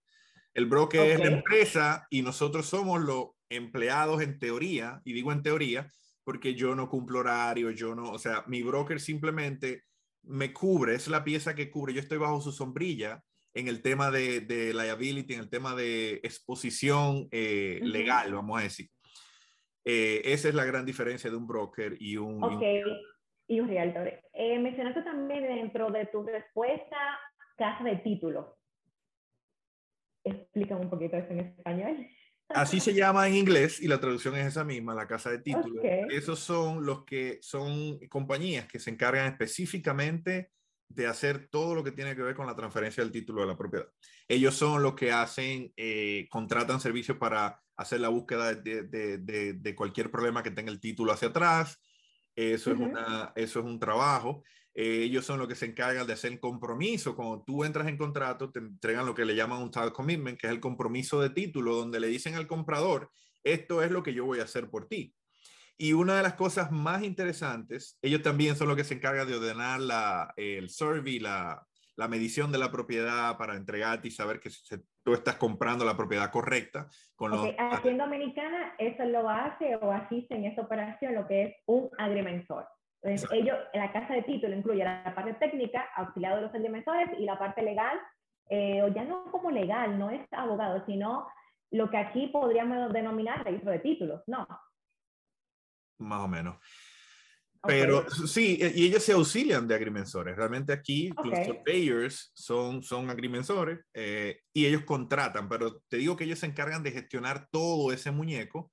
El 0.52 0.66
broker 0.66 1.10
es 1.10 1.20
la 1.20 1.36
empresa 1.36 2.06
y 2.10 2.20
nosotros 2.20 2.66
somos 2.66 3.00
los 3.00 3.28
empleados 3.48 4.20
en 4.20 4.38
teoría, 4.38 5.00
y 5.06 5.14
digo 5.14 5.32
en 5.32 5.42
teoría 5.42 5.90
porque 6.22 6.54
yo 6.54 6.74
no 6.74 6.90
cumplo 6.90 7.20
horario, 7.20 7.70
yo 7.70 7.94
no, 7.94 8.10
o 8.10 8.18
sea, 8.18 8.44
mi 8.46 8.62
broker 8.62 9.00
simplemente 9.00 9.84
me 10.22 10.52
cubre, 10.52 10.96
es 10.96 11.08
la 11.08 11.24
pieza 11.24 11.54
que 11.54 11.70
cubre, 11.70 11.94
yo 11.94 12.00
estoy 12.00 12.18
bajo 12.18 12.42
su 12.42 12.52
sombrilla 12.52 13.22
en 13.54 13.68
el 13.68 13.80
tema 13.80 14.10
de, 14.10 14.42
de 14.42 14.74
liability, 14.74 15.32
en 15.32 15.40
el 15.40 15.48
tema 15.48 15.74
de 15.74 16.20
exposición 16.22 17.26
eh, 17.30 17.80
legal, 17.82 18.34
vamos 18.34 18.60
a 18.60 18.64
decir. 18.64 18.90
Eh, 19.84 20.22
esa 20.24 20.48
es 20.48 20.54
la 20.54 20.64
gran 20.64 20.86
diferencia 20.86 21.30
de 21.30 21.36
un 21.36 21.46
broker 21.46 21.96
y 22.00 22.16
un... 22.16 22.42
Ok, 22.42 22.62
y 23.46 23.60
un 23.60 23.68
realtor. 23.68 24.10
Eh, 24.32 24.58
mencionaste 24.58 25.02
también 25.02 25.42
dentro 25.42 25.90
de 25.90 26.06
tu 26.06 26.22
respuesta 26.24 26.96
casa 27.56 27.84
de 27.84 27.96
títulos. 27.96 28.46
Explícame 30.24 30.80
un 30.82 30.90
poquito 30.90 31.16
eso 31.16 31.30
en 31.30 31.40
español. 31.40 32.08
Así 32.48 32.80
se 32.80 32.94
llama 32.94 33.26
en 33.28 33.36
inglés 33.36 33.80
y 33.80 33.88
la 33.88 34.00
traducción 34.00 34.36
es 34.36 34.46
esa 34.46 34.64
misma, 34.64 34.94
la 34.94 35.06
casa 35.06 35.30
de 35.30 35.38
títulos. 35.38 35.82
Esos 36.10 36.38
son 36.38 36.84
los 36.84 37.04
que 37.04 37.38
son 37.42 37.98
compañías 38.08 38.66
que 38.66 38.78
se 38.78 38.90
encargan 38.90 39.26
específicamente 39.26 40.50
de 40.88 41.06
hacer 41.06 41.48
todo 41.48 41.74
lo 41.74 41.82
que 41.82 41.92
tiene 41.92 42.14
que 42.14 42.22
ver 42.22 42.34
con 42.34 42.46
la 42.46 42.54
transferencia 42.54 43.02
del 43.02 43.12
título 43.12 43.40
de 43.40 43.48
la 43.48 43.56
propiedad. 43.56 43.86
Ellos 44.28 44.54
son 44.54 44.82
los 44.82 44.94
que 44.94 45.10
hacen, 45.10 45.72
eh, 45.76 46.28
contratan 46.30 46.80
servicios 46.80 47.16
para 47.16 47.60
hacer 47.76 48.00
la 48.00 48.08
búsqueda 48.08 48.54
de, 48.54 49.74
cualquier 49.76 50.10
problema 50.10 50.42
que 50.42 50.50
tenga 50.50 50.70
el 50.70 50.80
título 50.80 51.12
hacia 51.12 51.28
atrás. 51.28 51.80
Eso, 52.36 52.72
es, 52.72 52.78
una, 52.78 53.32
eso 53.36 53.60
es 53.60 53.64
un 53.64 53.78
trabajo. 53.78 54.42
Eh, 54.74 55.04
ellos 55.04 55.24
son 55.24 55.38
los 55.38 55.46
que 55.46 55.54
se 55.54 55.66
encargan 55.66 56.06
de 56.06 56.14
hacer 56.14 56.38
compromiso. 56.40 57.14
Cuando 57.14 57.44
tú 57.44 57.64
entras 57.64 57.86
en 57.86 57.96
contrato, 57.96 58.50
te 58.50 58.58
entregan 58.58 59.06
lo 59.06 59.14
que 59.14 59.24
le 59.24 59.36
llaman 59.36 59.62
un 59.62 59.70
title 59.70 59.92
commitment, 59.92 60.38
que 60.38 60.48
es 60.48 60.52
el 60.52 60.60
compromiso 60.60 61.20
de 61.20 61.30
título, 61.30 61.76
donde 61.76 62.00
le 62.00 62.08
dicen 62.08 62.34
al 62.34 62.48
comprador, 62.48 63.10
esto 63.44 63.82
es 63.82 63.90
lo 63.90 64.02
que 64.02 64.14
yo 64.14 64.24
voy 64.24 64.40
a 64.40 64.44
hacer 64.44 64.68
por 64.68 64.88
ti. 64.88 65.14
Y 65.76 65.92
una 65.92 66.16
de 66.16 66.22
las 66.22 66.34
cosas 66.34 66.72
más 66.72 67.02
interesantes, 67.02 67.98
ellos 68.02 68.22
también 68.22 68.56
son 68.56 68.68
los 68.68 68.76
que 68.76 68.84
se 68.84 68.94
encargan 68.94 69.26
de 69.26 69.36
ordenar 69.36 69.80
la, 69.80 70.32
el 70.36 70.70
survey, 70.70 71.18
la, 71.18 71.64
la 71.96 72.08
medición 72.08 72.50
de 72.50 72.58
la 72.58 72.70
propiedad 72.70 73.36
para 73.36 73.54
entregarte 73.54 74.08
y 74.08 74.10
saber 74.10 74.40
que 74.40 74.50
tú 75.02 75.14
estás 75.14 75.36
comprando 75.36 75.84
la 75.84 75.96
propiedad 75.96 76.30
correcta. 76.30 76.88
Con 77.14 77.32
Aquí 77.34 77.88
en 77.88 77.98
Dominicana 77.98 78.74
eso 78.78 79.04
lo 79.04 79.28
hace 79.28 79.76
o 79.76 79.92
asiste 79.92 80.34
en 80.34 80.44
esta 80.44 80.62
operación 80.62 81.14
lo 81.14 81.26
que 81.26 81.42
es 81.44 81.56
un 81.66 81.90
agrimensor. 81.98 82.66
Entonces, 83.02 83.30
ellos, 83.32 83.58
la 83.74 83.92
casa 83.92 84.14
de 84.14 84.22
título 84.22 84.56
incluye 84.56 84.82
la 84.82 85.12
parte 85.14 85.34
técnica, 85.34 85.84
auxiliado 85.94 86.36
de 86.36 86.42
los 86.42 86.54
agrimensores, 86.54 87.10
y 87.18 87.24
la 87.24 87.38
parte 87.38 87.60
legal, 87.62 88.00
eh, 88.48 88.82
o 88.82 88.88
ya 88.88 89.04
no 89.04 89.30
como 89.30 89.50
legal, 89.50 89.98
no 89.98 90.08
es 90.08 90.26
abogado, 90.32 90.82
sino 90.86 91.28
lo 91.70 91.90
que 91.90 91.98
aquí 91.98 92.28
podríamos 92.28 92.90
denominar 92.94 93.44
registro 93.44 93.72
de 93.72 93.80
títulos, 93.80 94.22
¿no? 94.26 94.48
Más 95.98 96.20
o 96.20 96.28
menos. 96.28 96.56
Pero 97.66 98.08
sí, 98.10 98.58
e, 98.60 98.72
y 98.74 98.86
ellos 98.86 99.02
se 99.02 99.12
auxilian 99.12 99.66
de 99.66 99.74
agrimensores. 99.74 100.36
Realmente 100.36 100.72
aquí 100.72 101.10
los 101.24 101.46
surveyors 101.46 102.30
son, 102.34 102.82
son 102.82 103.10
agrimensores 103.10 103.80
eh, 103.94 104.40
y 104.52 104.66
ellos 104.66 104.82
contratan, 104.84 105.48
pero 105.48 105.82
te 105.88 105.96
digo 105.98 106.16
que 106.16 106.24
ellos 106.24 106.38
se 106.38 106.46
encargan 106.46 106.82
de 106.82 106.92
gestionar 106.92 107.48
todo 107.50 107.92
ese 107.92 108.10
muñeco 108.10 108.70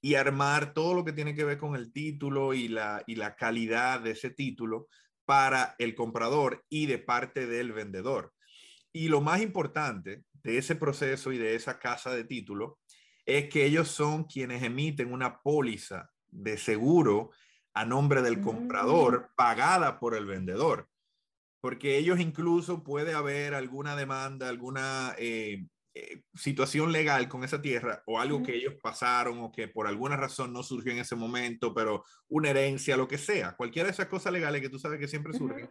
y 0.00 0.14
armar 0.14 0.72
todo 0.72 0.94
lo 0.94 1.04
que 1.04 1.12
tiene 1.12 1.34
que 1.34 1.44
ver 1.44 1.58
con 1.58 1.76
el 1.76 1.92
título 1.92 2.54
y 2.54 2.68
la, 2.68 3.02
y 3.06 3.16
la 3.16 3.36
calidad 3.36 4.00
de 4.00 4.12
ese 4.12 4.30
título 4.30 4.88
para 5.26 5.74
el 5.78 5.94
comprador 5.94 6.64
y 6.68 6.86
de 6.86 6.98
parte 6.98 7.46
del 7.46 7.72
vendedor. 7.72 8.32
Y 8.92 9.08
lo 9.08 9.20
más 9.20 9.42
importante 9.42 10.24
de 10.42 10.58
ese 10.58 10.74
proceso 10.74 11.32
y 11.32 11.38
de 11.38 11.54
esa 11.54 11.78
casa 11.78 12.14
de 12.14 12.24
título 12.24 12.78
es 13.26 13.48
que 13.48 13.64
ellos 13.64 13.88
son 13.88 14.24
quienes 14.24 14.62
emiten 14.62 15.12
una 15.12 15.40
póliza 15.40 16.10
de 16.28 16.56
seguro 16.56 17.30
a 17.74 17.84
nombre 17.84 18.22
del 18.22 18.40
comprador 18.40 19.20
mm. 19.20 19.34
pagada 19.36 19.98
por 19.98 20.14
el 20.14 20.26
vendedor. 20.26 20.88
Porque 21.60 21.98
ellos 21.98 22.18
incluso 22.20 22.82
puede 22.82 23.12
haber 23.12 23.54
alguna 23.54 23.94
demanda, 23.94 24.48
alguna 24.48 25.14
eh, 25.18 25.66
eh, 25.94 26.22
situación 26.34 26.92
legal 26.92 27.28
con 27.28 27.44
esa 27.44 27.60
tierra 27.60 28.02
o 28.06 28.18
algo 28.18 28.42
que 28.42 28.54
ellos 28.54 28.74
pasaron 28.82 29.40
o 29.40 29.52
que 29.52 29.68
por 29.68 29.86
alguna 29.86 30.16
razón 30.16 30.52
no 30.52 30.62
surgió 30.62 30.92
en 30.92 30.98
ese 30.98 31.16
momento, 31.16 31.74
pero 31.74 32.04
una 32.28 32.50
herencia, 32.50 32.96
lo 32.96 33.08
que 33.08 33.18
sea, 33.18 33.56
cualquiera 33.56 33.88
de 33.88 33.92
esas 33.92 34.06
cosas 34.06 34.32
legales 34.32 34.62
que 34.62 34.70
tú 34.70 34.78
sabes 34.78 34.98
que 34.98 35.08
siempre 35.08 35.32
surgen. 35.32 35.68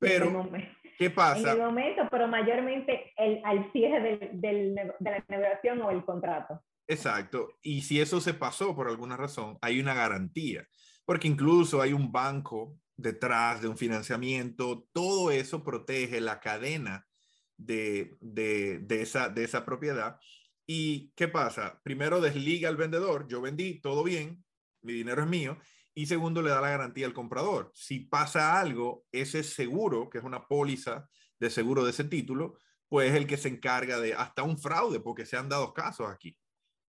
Pero, 0.00 0.48
¿qué 0.96 1.10
pasa? 1.10 1.52
En 1.52 1.58
el 1.58 1.58
momento, 1.58 2.08
pero 2.10 2.26
mayormente 2.26 3.12
el, 3.16 3.40
al 3.44 3.70
cierre 3.72 4.30
de 4.32 4.74
la 5.00 5.24
negociación 5.28 5.82
o 5.82 5.90
el 5.90 6.04
contrato. 6.04 6.62
Exacto. 6.86 7.50
Y 7.60 7.82
si 7.82 8.00
eso 8.00 8.20
se 8.20 8.32
pasó 8.32 8.74
por 8.74 8.88
alguna 8.88 9.16
razón, 9.16 9.58
hay 9.60 9.78
una 9.78 9.92
garantía 9.92 10.66
porque 11.08 11.26
incluso 11.26 11.80
hay 11.80 11.94
un 11.94 12.12
banco 12.12 12.78
detrás 12.94 13.62
de 13.62 13.68
un 13.68 13.78
financiamiento, 13.78 14.86
todo 14.92 15.30
eso 15.30 15.64
protege 15.64 16.20
la 16.20 16.38
cadena 16.38 17.08
de, 17.56 18.18
de, 18.20 18.84
esa, 18.90 19.30
de 19.30 19.42
esa 19.44 19.64
propiedad. 19.64 20.20
¿Y 20.66 21.10
qué 21.16 21.26
pasa? 21.26 21.80
Primero 21.82 22.20
desliga 22.20 22.68
al 22.68 22.76
vendedor, 22.76 23.26
yo 23.26 23.40
vendí, 23.40 23.80
todo 23.80 24.04
bien, 24.04 24.44
mi 24.82 24.92
dinero 24.92 25.22
es 25.22 25.28
mío, 25.30 25.56
y 25.94 26.04
segundo 26.04 26.42
le 26.42 26.50
da 26.50 26.60
la 26.60 26.68
garantía 26.68 27.06
al 27.06 27.14
comprador. 27.14 27.72
Si 27.74 28.00
pasa 28.00 28.60
algo, 28.60 29.06
ese 29.10 29.44
seguro, 29.44 30.10
que 30.10 30.18
es 30.18 30.24
una 30.24 30.46
póliza 30.46 31.08
de 31.40 31.48
seguro 31.48 31.84
de 31.84 31.92
ese 31.92 32.04
título, 32.04 32.58
pues 32.86 33.12
es 33.12 33.16
el 33.16 33.26
que 33.26 33.38
se 33.38 33.48
encarga 33.48 33.98
de 33.98 34.12
hasta 34.12 34.42
un 34.42 34.58
fraude, 34.58 35.00
porque 35.00 35.24
se 35.24 35.38
han 35.38 35.48
dado 35.48 35.72
casos 35.72 36.10
aquí 36.10 36.36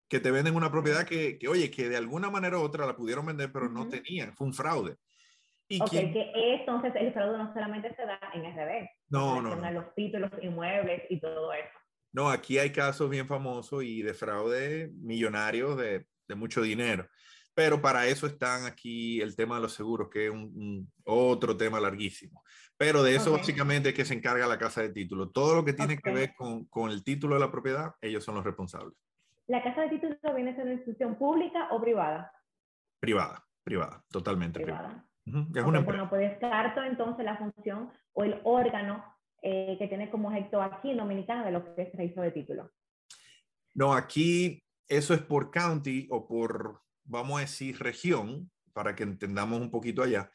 que 0.09 0.21
te 0.21 0.31
venden 0.31 0.57
una 0.57 0.71
propiedad 0.71 1.07
que, 1.07 1.39
que, 1.39 1.49
oye, 1.49 1.71
que 1.71 1.89
de 1.89 1.97
alguna 1.97 2.31
manera 2.31 2.59
u 2.59 2.63
otra 2.63 2.87
la 2.87 2.97
pudieron 2.97 3.27
vender, 3.27 3.53
pero 3.53 3.69
no 3.69 3.89
tenían, 3.89 4.35
fue 4.35 4.47
un 4.47 4.55
fraude. 4.55 4.97
¿Y 5.69 5.83
ok, 5.83 5.91
que 5.91 6.33
entonces 6.35 6.93
el 6.97 7.13
fraude 7.13 7.37
no 7.37 7.53
solamente 7.53 7.95
se 7.95 8.03
da 8.07 8.19
en 8.33 8.43
RD. 8.43 8.89
No, 9.11 9.43
no. 9.43 9.55
no. 9.55 9.71
los 9.71 9.95
títulos, 9.95 10.31
inmuebles 10.41 11.03
y 11.11 11.21
todo 11.21 11.53
eso. 11.53 11.69
No, 12.11 12.31
aquí 12.31 12.59
hay 12.59 12.73
casos 12.73 13.11
bien 13.11 13.27
famosos 13.27 13.85
y 13.85 14.01
de 14.01 14.15
fraude 14.15 14.91
millonarios 14.95 15.77
de, 15.77 16.07
de 16.27 16.35
mucho 16.35 16.63
dinero. 16.63 17.07
Pero 17.53 17.83
para 17.83 18.07
eso 18.07 18.27
están 18.27 18.65
aquí 18.65 19.21
el 19.21 19.37
tema 19.37 19.57
de 19.57 19.63
los 19.63 19.73
seguros, 19.75 20.09
que 20.09 20.27
es 20.27 20.31
un, 20.31 20.91
otro 21.05 21.57
tema 21.57 21.81
larguísimo. 21.81 22.43
Pero 22.77 23.03
de 23.03 23.17
eso 23.17 23.33
básicamente 23.33 23.89
es 23.91 23.95
que 23.95 24.05
se 24.05 24.15
encarga 24.15 24.47
la 24.47 24.59
casa 24.59 24.81
de 24.81 24.91
títulos. 24.91 25.33
Todo 25.35 25.57
lo 25.57 25.65
que 25.65 25.73
tiene 25.73 25.99
que 25.99 26.13
ver 26.13 26.35
con, 26.37 26.67
con 26.67 26.91
el 26.91 27.03
título 27.03 27.35
de 27.35 27.41
la 27.41 27.51
propiedad, 27.51 27.93
ellos 28.01 28.25
son 28.25 28.37
los 28.37 28.45
responsables. 28.45 28.97
¿La 29.49 29.63
casa 29.63 29.83
de 29.83 29.89
títulos 29.89 30.19
viene 30.35 30.55
siendo 30.55 30.73
una 30.73 30.75
institución 30.75 31.17
pública 31.17 31.69
o 31.71 31.81
privada? 31.81 32.31
Privada, 33.01 33.45
privada, 33.65 34.05
totalmente 34.11 34.61
privada. 34.61 35.05
Es 35.25 35.63
una 35.63 35.81
bueno, 35.81 36.09
pues 36.09 36.31
descarto 36.31 36.83
entonces 36.83 37.25
la 37.25 37.37
función 37.37 37.91
o 38.13 38.25
el 38.25 38.41
órgano 38.45 39.05
eh, 39.43 39.77
que 39.79 39.89
tiene 39.89 40.11
como 40.11 40.29
objeto 40.29 40.61
aquí 40.61 40.91
en 40.91 40.99
Dominicana 40.99 41.45
de 41.45 41.53
lo 41.53 41.75
que 41.75 41.83
es 41.83 41.93
registro 41.95 42.23
de 42.23 42.33
títulos. 42.33 42.71
No, 43.75 43.95
aquí 43.95 44.63
eso 44.87 45.15
es 45.15 45.23
por 45.23 45.51
county 45.51 46.07
o 46.11 46.27
por, 46.27 46.83
vamos 47.05 47.39
a 47.39 47.43
decir, 47.43 47.79
región, 47.79 48.51
para 48.73 48.95
que 48.95 49.03
entendamos 49.03 49.61
un 49.61 49.71
poquito 49.71 50.03
allá. 50.03 50.31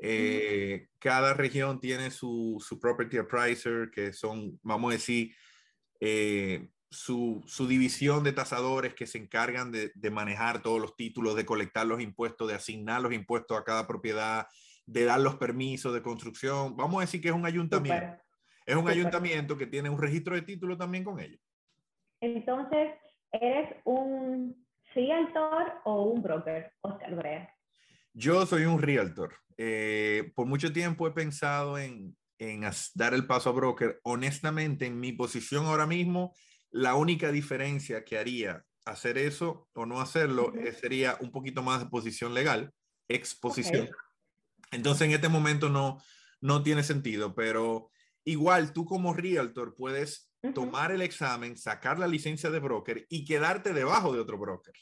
Eh, 0.00 0.88
cada 0.98 1.34
región 1.34 1.80
tiene 1.80 2.10
su, 2.10 2.62
su, 2.64 2.78
property 2.78 3.18
appraiser, 3.18 3.90
que 3.90 4.12
son, 4.12 4.58
vamos 4.62 4.90
a 4.90 4.94
decir, 4.94 5.34
eh, 6.00 6.68
su, 6.92 7.42
su, 7.46 7.66
división 7.66 8.22
de 8.22 8.32
tasadores 8.32 8.94
que 8.94 9.06
se 9.06 9.18
encargan 9.18 9.72
de, 9.72 9.90
de, 9.94 10.10
manejar 10.10 10.62
todos 10.62 10.80
los 10.80 10.94
títulos, 10.94 11.34
de 11.34 11.44
colectar 11.44 11.86
los 11.86 12.00
impuestos, 12.00 12.48
de 12.48 12.54
asignar 12.54 13.02
los 13.02 13.12
impuestos 13.12 13.58
a 13.58 13.64
cada 13.64 13.86
propiedad, 13.86 14.46
de 14.86 15.04
dar 15.04 15.20
los 15.20 15.36
permisos 15.36 15.92
de 15.92 16.02
construcción. 16.02 16.76
Vamos 16.76 16.98
a 16.98 17.00
decir 17.00 17.20
que 17.20 17.28
es 17.28 17.34
un 17.34 17.46
ayuntamiento. 17.46 18.22
Es 18.64 18.76
un 18.76 18.88
ayuntamiento 18.88 19.56
que 19.56 19.66
tiene 19.66 19.90
un 19.90 20.00
registro 20.00 20.34
de 20.34 20.42
título 20.42 20.76
también 20.76 21.04
con 21.04 21.18
ellos. 21.18 21.40
Entonces, 22.20 22.92
¿eres 23.32 23.74
un 23.84 24.64
realtor 24.94 25.72
o 25.84 26.04
un 26.04 26.22
broker, 26.22 26.72
Oscar 26.82 27.14
Brea? 27.16 27.54
Yo 28.12 28.46
soy 28.46 28.64
un 28.64 28.80
realtor. 28.80 29.34
Eh, 29.56 30.32
por 30.34 30.46
mucho 30.46 30.72
tiempo 30.72 31.06
he 31.06 31.12
pensado 31.12 31.78
en, 31.78 32.16
en 32.38 32.62
dar 32.94 33.14
el 33.14 33.26
paso 33.26 33.50
a 33.50 33.52
broker. 33.52 34.00
Honestamente, 34.04 34.86
en 34.86 35.00
mi 35.00 35.12
posición 35.12 35.66
ahora 35.66 35.86
mismo, 35.86 36.32
la 36.72 36.94
única 36.94 37.30
diferencia 37.30 38.04
que 38.04 38.18
haría 38.18 38.64
hacer 38.84 39.18
eso 39.18 39.68
o 39.74 39.86
no 39.86 40.00
hacerlo 40.00 40.52
eh, 40.54 40.72
sería 40.72 41.16
un 41.20 41.30
poquito 41.30 41.62
más 41.62 41.80
de 41.80 41.86
posición 41.86 42.34
legal, 42.34 42.72
exposición. 43.08 43.90
Entonces, 44.72 45.06
en 45.06 45.14
este 45.14 45.28
momento 45.28 45.68
no, 45.68 46.02
no 46.40 46.62
tiene 46.62 46.82
sentido, 46.82 47.34
pero 47.34 47.90
igual 48.24 48.72
tú 48.72 48.84
como 48.84 49.14
realtor 49.14 49.74
puedes 49.76 50.32
tomar 50.54 50.90
el 50.90 51.02
examen, 51.02 51.56
sacar 51.56 51.98
la 51.98 52.08
licencia 52.08 52.50
de 52.50 52.58
broker 52.58 53.06
y 53.08 53.24
quedarte 53.24 53.72
debajo 53.72 54.12
de 54.12 54.20
otro 54.20 54.38
broker. 54.38 54.74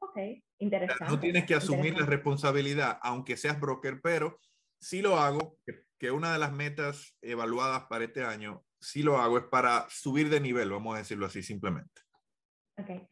Ok, 0.00 0.18
interesante. 0.58 1.04
No 1.06 1.18
tienes 1.18 1.46
que 1.46 1.54
asumir 1.54 1.98
la 1.98 2.04
responsabilidad, 2.04 2.98
aunque 3.02 3.36
seas 3.36 3.58
broker, 3.58 4.00
pero 4.02 4.38
sí 4.78 5.00
lo 5.00 5.18
hago, 5.18 5.56
que 5.98 6.10
una 6.10 6.32
de 6.32 6.38
las 6.38 6.52
metas 6.52 7.16
evaluadas 7.22 7.84
para 7.84 8.04
este 8.04 8.22
año, 8.22 8.62
sí 8.84 9.02
lo 9.02 9.18
hago, 9.18 9.38
es 9.38 9.44
para 9.44 9.86
subir 9.88 10.28
de 10.28 10.40
nivel, 10.40 10.70
vamos 10.70 10.94
a 10.94 10.98
decirlo 10.98 11.26
así 11.26 11.42
simplemente. 11.42 12.02
Ok. 12.78 13.08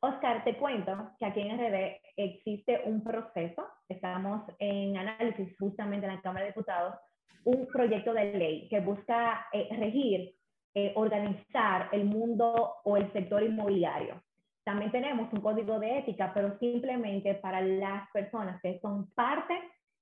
Oscar, 0.00 0.42
te 0.42 0.56
cuento 0.56 1.12
que 1.18 1.26
aquí 1.26 1.40
en 1.40 1.58
RD 1.58 2.00
existe 2.16 2.82
un 2.86 3.04
proceso, 3.04 3.64
estamos 3.88 4.42
en 4.58 4.96
análisis 4.96 5.56
justamente 5.58 6.06
en 6.06 6.16
la 6.16 6.20
Cámara 6.20 6.44
de 6.44 6.50
Diputados, 6.50 6.96
un 7.44 7.68
proyecto 7.68 8.12
de 8.12 8.32
ley 8.32 8.68
que 8.68 8.80
busca 8.80 9.46
eh, 9.52 9.68
regir, 9.78 10.34
eh, 10.74 10.92
organizar 10.96 11.88
el 11.92 12.04
mundo 12.04 12.74
o 12.82 12.96
el 12.96 13.12
sector 13.12 13.44
inmobiliario. 13.44 14.20
También 14.64 14.90
tenemos 14.90 15.32
un 15.32 15.40
código 15.40 15.78
de 15.78 15.98
ética, 15.98 16.32
pero 16.34 16.58
simplemente 16.58 17.34
para 17.34 17.60
las 17.60 18.10
personas 18.10 18.60
que 18.60 18.80
son 18.80 19.08
parte 19.12 19.54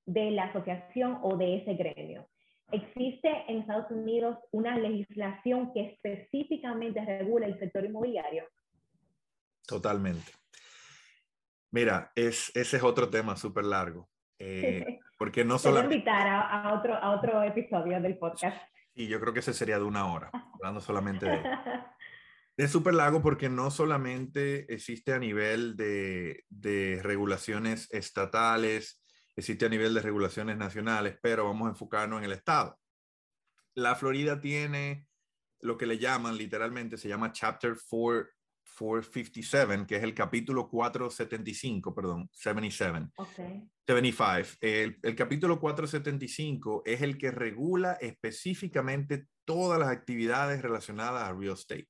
de 0.07 0.31
la 0.31 0.45
asociación 0.45 1.19
o 1.23 1.37
de 1.37 1.59
ese 1.59 1.75
gremio. 1.75 2.27
Existe 2.73 3.45
en 3.49 3.59
Estados 3.59 3.91
Unidos 3.91 4.39
una 4.53 4.79
legislación 4.79 5.73
que 5.73 5.93
específicamente 5.93 7.05
regula 7.05 7.47
el 7.47 7.59
sector 7.59 7.85
inmobiliario 7.85 8.45
Totalmente. 9.71 10.33
Mira, 11.71 12.11
es, 12.17 12.51
ese 12.57 12.79
es 12.79 12.83
otro 12.83 13.09
tema 13.09 13.37
súper 13.37 13.65
largo. 13.65 14.09
Eh, 14.37 14.99
porque 15.19 15.45
no 15.45 15.59
solo... 15.59 15.85
invitar 15.85 16.27
a, 16.27 16.75
otro, 16.75 16.95
a 16.95 17.13
otro 17.13 17.41
episodio 17.45 18.01
del 18.01 18.19
podcast. 18.19 18.61
Y 18.95 19.07
yo 19.07 19.21
creo 19.21 19.33
que 19.33 19.39
ese 19.39 19.55
sería 19.55 19.79
de 19.79 19.85
una 19.85 20.13
hora, 20.13 20.31
hablando 20.55 20.81
solamente 20.81 21.27
de 21.27 21.43
Es 22.57 22.73
súper 22.73 22.95
largo 22.95 23.23
porque 23.23 23.49
no 23.49 23.71
solamente 23.71 24.71
existe 24.75 25.15
a 25.15 25.19
nivel 25.19 25.77
de, 25.77 26.45
de, 26.51 27.01
regulaciones 27.03 27.89
estatales, 27.93 29.00
existe 29.41 29.67
a 29.67 29.69
nivel 29.69 29.93
de 29.93 30.01
regulaciones 30.01 30.57
nacionales, 30.57 31.19
pero 31.21 31.45
vamos 31.45 31.67
a 31.67 31.71
enfocarnos 31.71 32.19
en 32.21 32.25
el 32.25 32.33
Estado. 32.33 32.79
La 33.75 33.95
Florida 33.95 34.41
tiene 34.41 35.07
lo 35.61 35.77
que 35.77 35.87
le 35.87 35.99
llaman, 35.99 36.37
literalmente, 36.37 36.97
se 36.97 37.09
llama 37.09 37.33
Chapter 37.33 37.77
4 37.89 38.29
457, 38.81 39.87
que 39.87 39.97
es 39.97 40.03
el 40.03 40.15
capítulo 40.15 40.69
475, 40.69 41.95
perdón, 41.95 42.31
77. 42.33 43.09
Okay. 43.17 43.69
75. 43.87 44.59
El, 44.61 44.99
el 45.03 45.15
capítulo 45.15 45.61
475 45.61 46.83
es 46.87 47.03
el 47.03 47.19
que 47.19 47.31
regula 47.31 47.95
específicamente 48.01 49.27
todas 49.45 49.79
las 49.79 49.91
actividades 49.91 50.63
relacionadas 50.63 51.29
a 51.29 51.35
real 51.35 51.55
estate. 51.55 51.89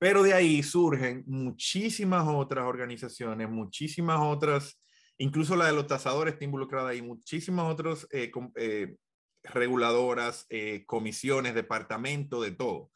Pero 0.00 0.22
de 0.22 0.32
ahí 0.32 0.62
surgen 0.62 1.24
muchísimas 1.26 2.26
otras 2.26 2.64
organizaciones, 2.64 3.48
muchísimas 3.48 4.18
otras, 4.20 4.80
incluso 5.18 5.56
la 5.56 5.66
de 5.66 5.72
los 5.72 5.86
tasadores 5.86 6.34
está 6.34 6.44
involucrada 6.44 6.90
ahí, 6.90 7.02
muchísimas 7.02 7.70
otras 7.70 8.06
eh, 8.10 8.30
eh, 8.56 8.96
reguladoras, 9.42 10.46
eh, 10.48 10.84
comisiones, 10.86 11.54
departamentos, 11.54 12.42
de 12.42 12.52
todo. 12.52 12.90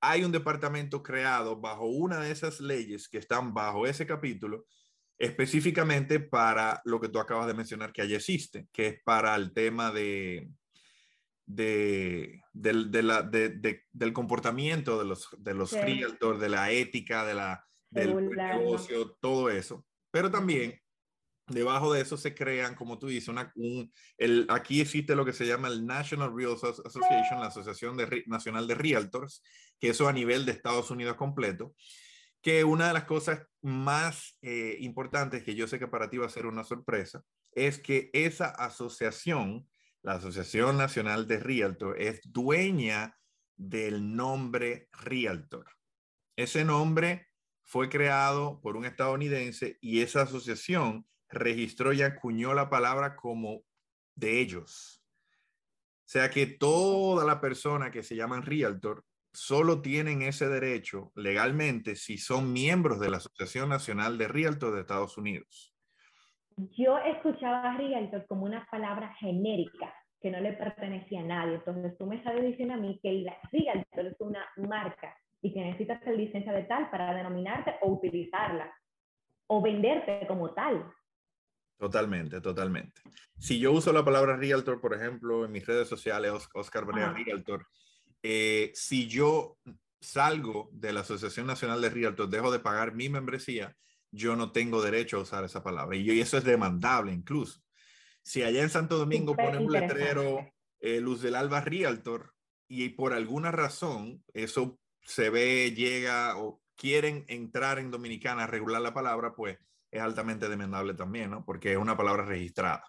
Hay 0.00 0.24
un 0.24 0.32
departamento 0.32 1.02
creado 1.02 1.60
bajo 1.60 1.86
una 1.86 2.20
de 2.20 2.30
esas 2.30 2.60
leyes 2.60 3.08
que 3.08 3.18
están 3.18 3.54
bajo 3.54 3.86
ese 3.86 4.06
capítulo, 4.06 4.66
específicamente 5.18 6.20
para 6.20 6.80
lo 6.84 7.00
que 7.00 7.08
tú 7.08 7.18
acabas 7.18 7.46
de 7.46 7.54
mencionar 7.54 7.92
que 7.92 8.02
allí 8.02 8.14
existe, 8.14 8.68
que 8.72 8.86
es 8.88 9.02
para 9.02 9.34
el 9.34 9.52
tema 9.52 9.90
de, 9.90 10.50
de, 11.46 12.42
del 12.52 14.12
comportamiento 14.12 14.98
de 14.98 15.04
los, 15.06 15.28
de 15.38 15.54
los 15.54 15.72
realtors, 15.72 16.40
de 16.40 16.48
la 16.48 16.70
ética, 16.70 17.24
de 17.24 17.34
la, 17.34 17.64
del 17.90 18.28
negocio, 18.30 19.16
todo 19.20 19.50
eso. 19.50 19.86
Pero 20.10 20.30
también 20.30 20.78
Debajo 21.48 21.92
de 21.92 22.00
eso 22.00 22.16
se 22.16 22.34
crean, 22.34 22.74
como 22.74 22.98
tú 22.98 23.06
dices, 23.06 23.28
una, 23.28 23.52
un, 23.54 23.92
el, 24.18 24.46
aquí 24.48 24.80
existe 24.80 25.14
lo 25.14 25.24
que 25.24 25.32
se 25.32 25.46
llama 25.46 25.68
el 25.68 25.86
National 25.86 26.34
Realtors 26.34 26.80
Association, 26.84 27.40
la 27.40 27.46
Asociación 27.46 27.96
de, 27.96 28.24
Nacional 28.26 28.66
de 28.66 28.74
Realtors, 28.74 29.42
que 29.78 29.90
eso 29.90 30.08
a 30.08 30.12
nivel 30.12 30.44
de 30.44 30.52
Estados 30.52 30.90
Unidos 30.90 31.16
completo, 31.16 31.74
que 32.42 32.64
una 32.64 32.88
de 32.88 32.94
las 32.94 33.04
cosas 33.04 33.46
más 33.62 34.36
eh, 34.42 34.76
importantes, 34.80 35.44
que 35.44 35.54
yo 35.54 35.68
sé 35.68 35.78
que 35.78 35.86
para 35.86 36.10
ti 36.10 36.16
va 36.18 36.26
a 36.26 36.30
ser 36.30 36.46
una 36.46 36.64
sorpresa, 36.64 37.22
es 37.52 37.78
que 37.78 38.10
esa 38.12 38.46
asociación, 38.46 39.68
la 40.02 40.14
Asociación 40.14 40.76
Nacional 40.76 41.28
de 41.28 41.38
Realtors, 41.38 41.96
es 42.00 42.20
dueña 42.24 43.16
del 43.56 44.14
nombre 44.16 44.88
Realtor. 44.92 45.66
Ese 46.36 46.64
nombre 46.64 47.28
fue 47.64 47.88
creado 47.88 48.60
por 48.60 48.76
un 48.76 48.84
estadounidense 48.84 49.78
y 49.80 50.00
esa 50.00 50.22
asociación 50.22 51.06
registró 51.28 51.92
y 51.92 52.02
acuñó 52.02 52.54
la 52.54 52.68
palabra 52.68 53.16
como 53.16 53.62
de 54.14 54.40
ellos. 54.40 55.02
O 56.06 56.08
sea 56.08 56.30
que 56.30 56.46
toda 56.46 57.24
la 57.24 57.40
persona 57.40 57.90
que 57.90 58.02
se 58.02 58.16
llaman 58.16 58.42
realtor 58.42 59.04
solo 59.32 59.82
tienen 59.82 60.22
ese 60.22 60.48
derecho 60.48 61.12
legalmente 61.14 61.96
si 61.96 62.16
son 62.16 62.52
miembros 62.52 63.00
de 63.00 63.10
la 63.10 63.18
Asociación 63.18 63.68
Nacional 63.68 64.16
de 64.16 64.28
Realtor 64.28 64.74
de 64.74 64.80
Estados 64.80 65.18
Unidos. 65.18 65.74
Yo 66.56 66.96
escuchaba 66.98 67.76
realtor 67.76 68.24
como 68.28 68.46
una 68.46 68.66
palabra 68.70 69.14
genérica 69.18 69.92
que 70.22 70.30
no 70.30 70.40
le 70.40 70.54
pertenecía 70.54 71.20
a 71.20 71.24
nadie. 71.24 71.56
Entonces 71.56 71.96
tú 71.98 72.06
me 72.06 72.22
sabes 72.22 72.44
diciendo 72.44 72.74
a 72.74 72.78
mí 72.78 72.98
que 73.02 73.10
el 73.10 73.30
realtor 73.52 74.06
es 74.06 74.20
una 74.20 74.46
marca 74.56 75.14
y 75.42 75.52
que 75.52 75.60
necesitas 75.60 76.00
la 76.06 76.12
licencia 76.12 76.52
de 76.52 76.64
tal 76.64 76.88
para 76.90 77.14
denominarte 77.14 77.74
o 77.82 77.92
utilizarla 77.92 78.72
o 79.48 79.60
venderte 79.60 80.26
como 80.26 80.54
tal. 80.54 80.90
Totalmente, 81.78 82.40
totalmente. 82.40 83.02
Si 83.38 83.58
yo 83.58 83.72
uso 83.72 83.92
la 83.92 84.04
palabra 84.04 84.36
realtor, 84.36 84.80
por 84.80 84.94
ejemplo, 84.94 85.44
en 85.44 85.52
mis 85.52 85.66
redes 85.66 85.88
sociales, 85.88 86.32
Oscar 86.54 86.86
Brea 86.86 87.12
Realtor, 87.12 87.66
eh, 88.22 88.72
si 88.74 89.08
yo 89.08 89.58
salgo 90.00 90.70
de 90.72 90.92
la 90.92 91.00
Asociación 91.00 91.46
Nacional 91.46 91.80
de 91.80 91.90
Realtors, 91.90 92.30
dejo 92.30 92.50
de 92.50 92.60
pagar 92.60 92.94
mi 92.94 93.08
membresía, 93.08 93.76
yo 94.10 94.36
no 94.36 94.52
tengo 94.52 94.80
derecho 94.80 95.18
a 95.18 95.22
usar 95.22 95.44
esa 95.44 95.62
palabra. 95.62 95.96
Y, 95.96 96.20
eso 96.20 96.38
es 96.38 96.44
demandable 96.44 97.12
incluso. 97.12 97.60
Si 98.22 98.42
allá 98.42 98.62
en 98.62 98.70
Santo 98.70 98.96
Domingo 98.96 99.36
ponen 99.36 99.64
un 99.64 99.72
letrero 99.72 100.50
eh, 100.80 101.00
Luz 101.00 101.20
del 101.22 101.34
Alba 101.34 101.60
Realtor 101.60 102.32
y 102.68 102.88
por 102.90 103.12
alguna 103.12 103.52
razón 103.52 104.24
eso 104.32 104.78
se 105.02 105.30
ve, 105.30 105.72
llega 105.72 106.36
o 106.36 106.60
quieren 106.74 107.24
entrar 107.28 107.78
en 107.78 107.90
Dominicana 107.90 108.44
a 108.44 108.46
regular 108.46 108.82
la 108.82 108.94
palabra, 108.94 109.34
pues 109.34 109.58
es 109.96 110.02
altamente 110.02 110.48
demandable 110.48 110.94
también, 110.94 111.30
¿no? 111.30 111.44
Porque 111.44 111.72
es 111.72 111.78
una 111.78 111.96
palabra 111.96 112.24
registrada. 112.24 112.84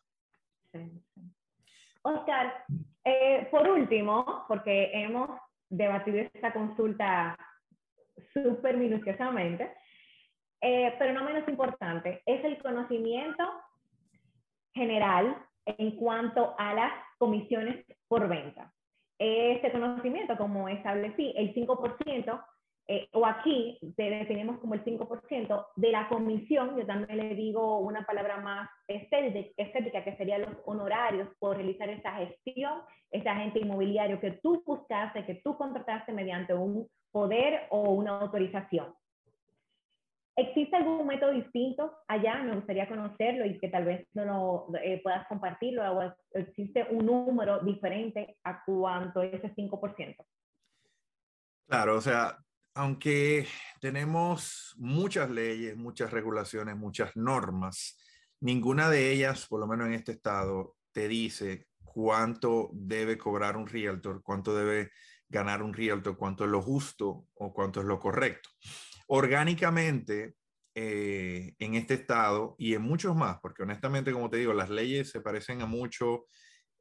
Oscar, 2.01 2.65
eh, 3.03 3.47
por 3.51 3.67
último, 3.67 4.45
porque 4.47 4.91
hemos 4.93 5.29
debatido 5.69 6.19
esta 6.19 6.53
consulta 6.53 7.37
súper 8.33 8.77
minuciosamente, 8.77 9.73
eh, 10.61 10.95
pero 10.97 11.13
no 11.13 11.23
menos 11.23 11.47
importante, 11.47 12.21
es 12.25 12.43
el 12.43 12.61
conocimiento 12.61 13.43
general 14.73 15.37
en 15.65 15.97
cuanto 15.97 16.55
a 16.57 16.73
las 16.73 16.93
comisiones 17.17 17.85
por 18.07 18.27
venta. 18.27 18.71
Este 19.19 19.71
conocimiento, 19.71 20.37
como 20.37 20.69
establecí, 20.69 21.33
el 21.35 21.53
5% 21.53 22.45
eh, 22.89 23.09
o 23.11 23.25
aquí 23.25 23.77
te 23.97 24.09
definimos 24.09 24.59
como 24.59 24.73
el 24.73 24.83
5% 24.85 25.67
de 25.75 25.91
la 25.91 26.07
comisión, 26.07 26.77
yo 26.77 26.85
también 26.85 27.17
le 27.17 27.35
digo 27.35 27.79
una 27.79 28.05
palabra 28.05 28.37
más 28.37 28.69
estética, 28.87 30.05
que 30.05 30.15
serían 30.15 30.43
los 30.43 30.55
honorarios 30.65 31.27
por 31.37 31.57
realizar 31.57 31.89
esa 31.89 32.13
gestión, 32.13 32.81
ese 33.11 33.27
agente 33.27 33.59
inmobiliario 33.59 34.21
que 34.21 34.39
tú 34.41 34.63
buscaste, 34.65 35.25
que 35.25 35.35
tú 35.35 35.57
contrataste 35.57 36.13
mediante 36.13 36.53
un 36.53 36.87
poder 37.11 37.63
o 37.71 37.91
una 37.91 38.21
autorización. 38.21 38.93
¿Existe 40.37 40.77
algún 40.77 41.05
método 41.07 41.31
distinto 41.31 41.91
allá? 42.07 42.35
Me 42.43 42.55
gustaría 42.55 42.87
conocerlo 42.87 43.45
y 43.45 43.57
que 43.59 43.69
tal 43.69 43.85
vez 43.85 44.07
no 44.13 44.23
lo 44.23 44.77
eh, 44.81 45.01
puedas 45.01 45.27
compartirlo. 45.27 45.81
O 45.91 46.13
¿Existe 46.31 46.85
un 46.91 47.05
número 47.07 47.59
diferente 47.59 48.37
a 48.43 48.63
cuánto 48.63 49.23
es 49.23 49.33
ese 49.33 49.53
5%? 49.55 50.15
Claro, 51.67 51.95
o 51.95 52.01
sea, 52.01 52.37
aunque 52.77 53.47
tenemos 53.81 54.75
muchas 54.77 55.31
leyes, 55.31 55.75
muchas 55.75 56.11
regulaciones, 56.11 56.77
muchas 56.77 57.15
normas, 57.15 57.97
ninguna 58.39 58.87
de 58.89 59.11
ellas, 59.11 59.47
por 59.47 59.59
lo 59.59 59.67
menos 59.67 59.87
en 59.87 59.93
este 59.93 60.11
estado, 60.11 60.75
te 60.91 61.07
dice 61.07 61.67
cuánto 61.83 62.69
debe 62.73 63.17
cobrar 63.17 63.57
un 63.57 63.65
realtor, 63.65 64.21
cuánto 64.21 64.55
debe 64.55 64.91
ganar 65.27 65.63
un 65.63 65.73
realtor, 65.73 66.15
cuánto 66.17 66.45
es 66.45 66.51
lo 66.51 66.61
justo 66.61 67.25
o 67.33 67.51
cuánto 67.51 67.81
es 67.81 67.87
lo 67.87 67.99
correcto. 67.99 68.49
Orgánicamente 69.07 70.35
eh, 70.75 71.55
en 71.57 71.73
este 71.73 71.95
estado 71.95 72.55
y 72.59 72.75
en 72.75 72.83
muchos 72.83 73.15
más, 73.15 73.39
porque 73.41 73.63
honestamente, 73.63 74.13
como 74.13 74.29
te 74.29 74.37
digo, 74.37 74.53
las 74.53 74.69
leyes 74.69 75.09
se 75.09 75.21
parecen 75.21 75.63
a 75.63 75.65
mucho 75.65 76.27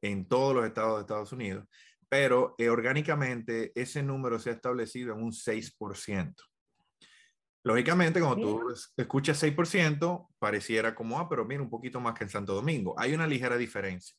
en 0.01 0.27
todos 0.27 0.53
los 0.53 0.63
estados 0.63 0.97
de 0.97 1.01
Estados 1.01 1.31
Unidos, 1.31 1.65
pero 2.09 2.55
eh, 2.57 2.69
orgánicamente 2.69 3.71
ese 3.75 4.01
número 4.01 4.39
se 4.39 4.49
ha 4.49 4.53
establecido 4.53 5.13
en 5.13 5.23
un 5.23 5.31
6%. 5.31 6.35
Lógicamente, 7.63 8.21
cuando 8.21 8.45
tú 8.45 8.73
escuchas 8.95 9.43
6%, 9.43 10.29
pareciera 10.39 10.95
como, 10.95 11.19
ah, 11.19 11.27
pero 11.27 11.43
mira, 11.43 11.61
un 11.61 11.69
poquito 11.69 11.99
más 11.99 12.13
que 12.13 12.23
en 12.23 12.29
Santo 12.29 12.53
Domingo. 12.53 12.95
Hay 12.97 13.13
una 13.13 13.27
ligera 13.27 13.57
diferencia. 13.57 14.15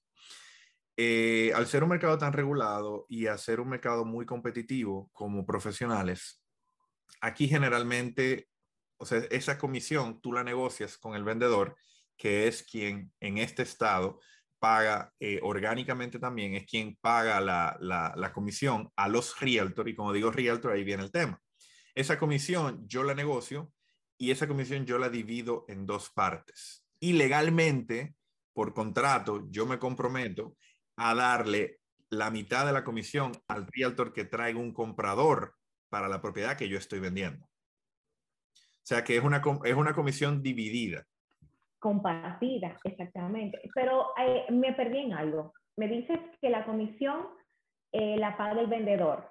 Eh, 0.98 1.52
al 1.54 1.66
ser 1.66 1.82
un 1.82 1.90
mercado 1.90 2.18
tan 2.18 2.32
regulado 2.32 3.06
y 3.08 3.26
a 3.26 3.38
ser 3.38 3.60
un 3.60 3.70
mercado 3.70 4.04
muy 4.04 4.26
competitivo 4.26 5.08
como 5.14 5.46
profesionales, 5.46 6.42
aquí 7.20 7.48
generalmente, 7.48 8.48
o 8.98 9.06
sea, 9.06 9.18
esa 9.30 9.56
comisión 9.56 10.20
tú 10.20 10.32
la 10.32 10.44
negocias 10.44 10.98
con 10.98 11.14
el 11.14 11.24
vendedor, 11.24 11.76
que 12.18 12.48
es 12.48 12.62
quien 12.64 13.12
en 13.20 13.38
este 13.38 13.62
estado 13.62 14.20
paga 14.58 15.12
eh, 15.20 15.40
orgánicamente 15.42 16.18
también, 16.18 16.54
es 16.54 16.66
quien 16.66 16.96
paga 17.00 17.40
la, 17.40 17.76
la, 17.80 18.32
comisión 18.32 18.90
a 18.96 19.08
los 19.08 19.38
realtor, 19.40 19.88
y 19.88 19.94
como 19.94 20.12
digo 20.12 20.30
realtor, 20.30 20.72
ahí 20.72 20.84
viene 20.84 21.04
el 21.04 21.12
tema. 21.12 21.40
Esa 21.94 22.18
comisión 22.18 22.86
yo 22.86 23.02
la 23.02 23.14
negocio 23.14 23.72
y 24.18 24.30
esa 24.30 24.48
comisión 24.48 24.86
yo 24.86 24.98
la 24.98 25.08
divido 25.08 25.64
en 25.68 25.86
dos 25.86 26.10
partes. 26.10 26.84
Y 27.00 27.12
legalmente, 27.12 28.14
por 28.52 28.74
contrato, 28.74 29.46
yo 29.50 29.66
me 29.66 29.78
comprometo 29.78 30.56
a 30.96 31.14
darle 31.14 31.80
la 32.10 32.30
mitad 32.30 32.66
de 32.66 32.72
la 32.72 32.84
comisión 32.84 33.32
al 33.48 33.66
realtor 33.72 34.12
que 34.12 34.24
traiga 34.24 34.58
un 34.58 34.72
comprador 34.72 35.54
para 35.88 36.08
la 36.08 36.20
propiedad 36.20 36.56
que 36.56 36.68
yo 36.68 36.78
estoy 36.78 37.00
vendiendo. 37.00 37.46
O 37.46 38.88
sea 38.88 39.04
que 39.04 39.16
es 39.16 39.24
una, 39.24 39.42
es 39.64 39.74
una 39.74 39.92
comisión 39.92 40.42
dividida. 40.42 41.06
Compartida, 41.78 42.76
exactamente. 42.84 43.60
Pero 43.74 44.08
eh, 44.18 44.46
me 44.50 44.72
perdí 44.72 44.98
en 44.98 45.12
algo. 45.12 45.52
Me 45.76 45.88
dices 45.88 46.18
que 46.40 46.50
la 46.50 46.64
comisión 46.64 47.28
eh, 47.92 48.16
la 48.18 48.36
paga 48.36 48.60
el 48.60 48.66
vendedor. 48.66 49.30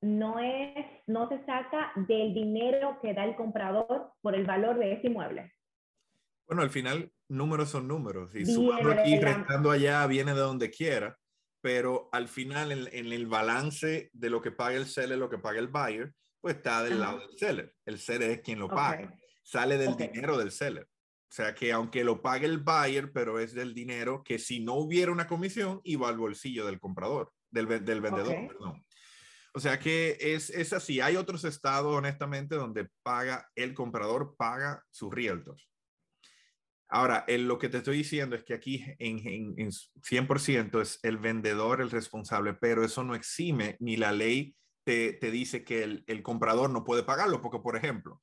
No, 0.00 0.38
es, 0.38 0.86
no 1.06 1.28
se 1.28 1.44
saca 1.44 1.92
del 1.96 2.34
dinero 2.34 2.98
que 3.02 3.14
da 3.14 3.24
el 3.24 3.34
comprador 3.34 4.12
por 4.20 4.34
el 4.34 4.46
valor 4.46 4.78
de 4.78 4.92
ese 4.92 5.08
inmueble. 5.08 5.52
Bueno, 6.46 6.62
al 6.62 6.70
final 6.70 7.10
números 7.28 7.70
son 7.70 7.88
números 7.88 8.34
y 8.34 8.46
sumando 8.46 8.92
aquí, 8.92 9.18
restando 9.18 9.70
allá, 9.70 10.06
viene 10.06 10.32
de 10.32 10.40
donde 10.40 10.70
quiera 10.70 11.18
pero 11.60 12.08
al 12.12 12.28
final 12.28 12.72
en, 12.72 13.12
el 13.12 13.26
balance 13.26 14.10
de 14.12 14.30
lo 14.30 14.40
que 14.40 14.52
paga 14.52 14.76
el 14.76 14.86
seller, 14.86 15.18
lo 15.18 15.28
que 15.28 15.38
paga 15.38 15.58
el 15.58 15.68
buyer, 15.68 16.12
pues 16.40 16.56
está 16.56 16.82
del 16.82 17.00
lado 17.00 17.18
del 17.18 17.36
seller. 17.36 17.74
El 17.84 17.98
seller 17.98 18.30
es 18.30 18.40
quien 18.40 18.60
lo 18.60 18.68
paga. 18.68 19.12
Sale 19.42 19.76
del 19.76 19.96
dinero 19.96 20.38
del 20.38 20.52
seller. 20.52 20.86
O 21.30 21.32
sea 21.32 21.54
que 21.54 21.72
aunque 21.72 22.04
lo 22.04 22.22
pague 22.22 22.46
el 22.46 22.58
buyer, 22.58 23.12
pero 23.12 23.38
es 23.38 23.52
del 23.52 23.74
dinero 23.74 24.22
que 24.24 24.38
si 24.38 24.60
no 24.60 24.74
hubiera 24.74 25.12
una 25.12 25.26
comisión, 25.26 25.80
iba 25.84 26.08
al 26.08 26.16
bolsillo 26.16 26.64
del 26.64 26.80
comprador, 26.80 27.32
del, 27.50 27.66
del 27.84 28.00
vendedor, 28.00 28.48
perdón. 28.48 28.84
O 29.54 29.60
sea 29.60 29.78
que 29.78 30.16
es, 30.20 30.50
es 30.50 30.72
así. 30.72 31.00
Hay 31.00 31.16
otros 31.16 31.44
estados, 31.44 31.94
honestamente, 31.94 32.54
donde 32.54 32.88
paga 33.02 33.48
el 33.54 33.74
comprador, 33.74 34.36
paga 34.36 34.84
sus 34.90 35.12
realtors. 35.12 35.68
Ahora, 36.90 37.26
lo 37.28 37.58
que 37.58 37.68
te 37.68 37.78
estoy 37.78 37.98
diciendo 37.98 38.34
es 38.34 38.44
que 38.44 38.54
aquí 38.54 38.82
en, 38.98 39.18
100% 39.20 40.80
es 40.80 40.98
el 41.02 41.18
vendedor 41.18 41.82
el 41.82 41.90
responsable, 41.90 42.54
pero 42.54 42.82
eso 42.82 43.04
no 43.04 43.14
exime 43.14 43.76
ni 43.78 43.96
la 43.96 44.12
ley 44.12 44.56
te, 44.84 45.18
dice 45.30 45.64
que 45.64 45.82
el, 45.82 46.22
comprador 46.22 46.70
no 46.70 46.84
puede 46.84 47.02
pagarlo, 47.02 47.42
porque 47.42 47.58
por 47.58 47.76
ejemplo, 47.76 48.22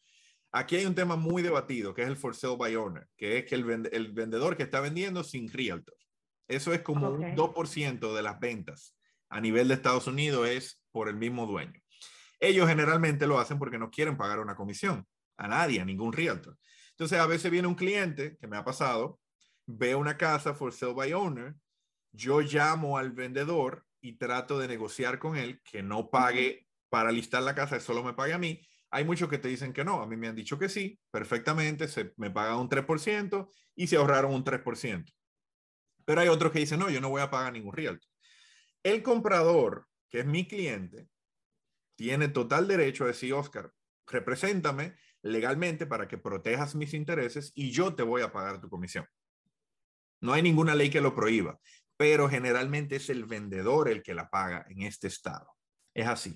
aquí 0.56 0.78
hay 0.78 0.86
un 0.86 0.96
tema 0.96 1.18
muy 1.18 1.42
debatido 1.42 1.94
que 1.94 2.02
es 2.02 2.08
el 2.08 2.16
for 2.16 2.34
sale 2.34 2.56
by 2.56 2.76
owner, 2.78 3.08
que 3.18 3.38
es 3.38 3.46
que 3.46 3.56
el, 3.56 3.64
vendedor 4.14 4.56
que 4.56 4.64
está 4.64 4.80
vendiendo 4.80 5.24
sin 5.24 5.52
realtor. 5.52 5.98
Eso 6.48 6.74
es 6.74 6.82
como 6.82 7.10
un 7.10 7.36
2% 7.36 8.16
de 8.16 8.22
las 8.22 8.40
ventas 8.40 8.96
a 9.30 9.42
nivel 9.42 9.68
de 9.68 9.74
Estados 9.74 10.08
Unidos 10.08 10.48
es 10.48 10.82
por 10.92 11.10
el 11.10 11.16
mismo 11.16 11.46
dueño. 11.46 11.82
Ellos 12.40 12.70
generalmente 12.70 13.28
lo 13.28 13.38
hacen 13.38 13.60
porque 13.60 13.78
no 13.78 13.92
quieren 13.92 14.16
pagar 14.16 14.40
una 14.40 14.56
comisión 14.56 15.06
a 15.38 15.48
nadie, 15.48 15.82
a 15.82 15.86
ningún 15.86 16.14
realtor. 16.14 16.58
Entonces, 16.92 17.20
a 17.20 17.26
veces 17.26 17.52
viene 17.52 17.68
un 17.68 17.76
cliente, 17.76 18.38
que 18.38 18.48
me 18.48 18.56
ha 18.56 18.64
pasado, 18.64 19.20
ve 19.66 19.96
una 19.96 20.16
casa 20.16 20.54
for 20.54 20.72
sale 20.72 20.94
by 20.94 21.12
owner, 21.14 21.56
yo 22.14 22.40
llamo 22.40 22.98
al 22.98 23.12
vendedor 23.12 23.86
y 24.00 24.18
trato 24.18 24.58
de 24.58 24.70
negociar 24.70 25.20
con 25.20 25.36
él 25.36 25.62
que 25.70 25.84
no 25.84 26.10
pague 26.10 26.66
para 26.88 27.12
listar 27.12 27.44
la 27.44 27.56
casa, 27.56 27.80
solo 27.82 28.04
me 28.04 28.14
pague 28.14 28.34
a 28.34 28.38
mí. 28.38 28.62
Hay 28.96 29.04
muchos 29.04 29.28
que 29.28 29.40
te 29.40 29.50
dicen 29.50 29.74
que 29.74 29.84
no, 29.84 30.02
a 30.02 30.08
mí 30.08 30.16
me 30.16 30.30
han 30.30 30.38
dicho 30.38 30.58
que 30.58 30.70
sí, 30.70 30.98
perfectamente, 31.12 31.90
se 31.90 32.14
me 32.16 32.32
pagan 32.32 32.60
un 32.60 32.70
3% 32.70 33.52
y 33.76 33.88
se 33.88 33.98
ahorraron 33.98 34.34
un 34.34 34.46
3%. 34.46 35.14
Pero 36.06 36.22
hay 36.22 36.30
otros 36.30 36.54
que 36.54 36.60
dicen, 36.60 36.80
no, 36.80 36.90
yo 36.90 37.02
no 37.02 37.10
voy 37.10 37.22
a 37.22 37.30
pagar 37.30 37.52
ningún 37.52 37.76
realtor. 37.76 38.10
El 38.84 39.04
comprador, 39.04 39.86
que 40.08 40.22
es 40.22 40.26
mi 40.26 40.48
cliente, 40.48 41.10
tiene 41.98 42.30
total 42.30 42.70
derecho 42.70 43.04
a 43.04 43.08
decir, 43.08 43.34
Oscar, 43.34 43.70
represéntame 44.08 44.96
legalmente 45.24 45.86
para 45.86 46.08
que 46.08 46.18
protejas 46.18 46.74
mis 46.74 46.94
intereses 46.94 47.52
y 47.54 47.72
yo 47.72 47.96
te 47.96 48.04
voy 48.04 48.22
a 48.22 48.32
pagar 48.32 48.62
tu 48.62 48.70
comisión. 48.70 49.06
No 50.22 50.32
hay 50.32 50.42
ninguna 50.42 50.74
ley 50.74 50.90
que 50.90 51.02
lo 51.02 51.14
prohíba, 51.14 51.60
pero 51.98 52.30
generalmente 52.30 52.96
es 52.96 53.10
el 53.10 53.26
vendedor 53.26 53.90
el 53.90 54.02
que 54.02 54.14
la 54.14 54.30
paga 54.30 54.66
en 54.70 54.84
este 54.84 55.08
estado. 55.08 55.50
Es 55.94 56.08
así. 56.08 56.34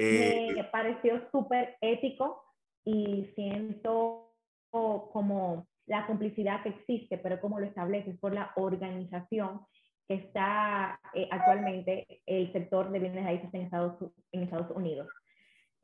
Me 0.00 0.60
eh, 0.60 0.68
pareció 0.70 1.22
súper 1.30 1.76
ético 1.80 2.42
y 2.84 3.30
siento 3.34 4.32
como 4.70 5.66
la 5.86 6.06
complicidad 6.06 6.62
que 6.62 6.70
existe, 6.70 7.18
pero 7.18 7.40
como 7.40 7.58
lo 7.58 7.66
estableces 7.66 8.18
por 8.18 8.32
la 8.32 8.52
organización 8.56 9.60
que 10.06 10.14
está 10.14 10.98
eh, 11.14 11.28
actualmente 11.30 12.22
el 12.26 12.52
sector 12.52 12.90
de 12.90 12.98
bienes 12.98 13.24
raíces 13.24 13.48
en 13.52 13.62
Estados, 13.62 13.96
en 14.32 14.42
Estados 14.42 14.70
Unidos. 14.76 15.08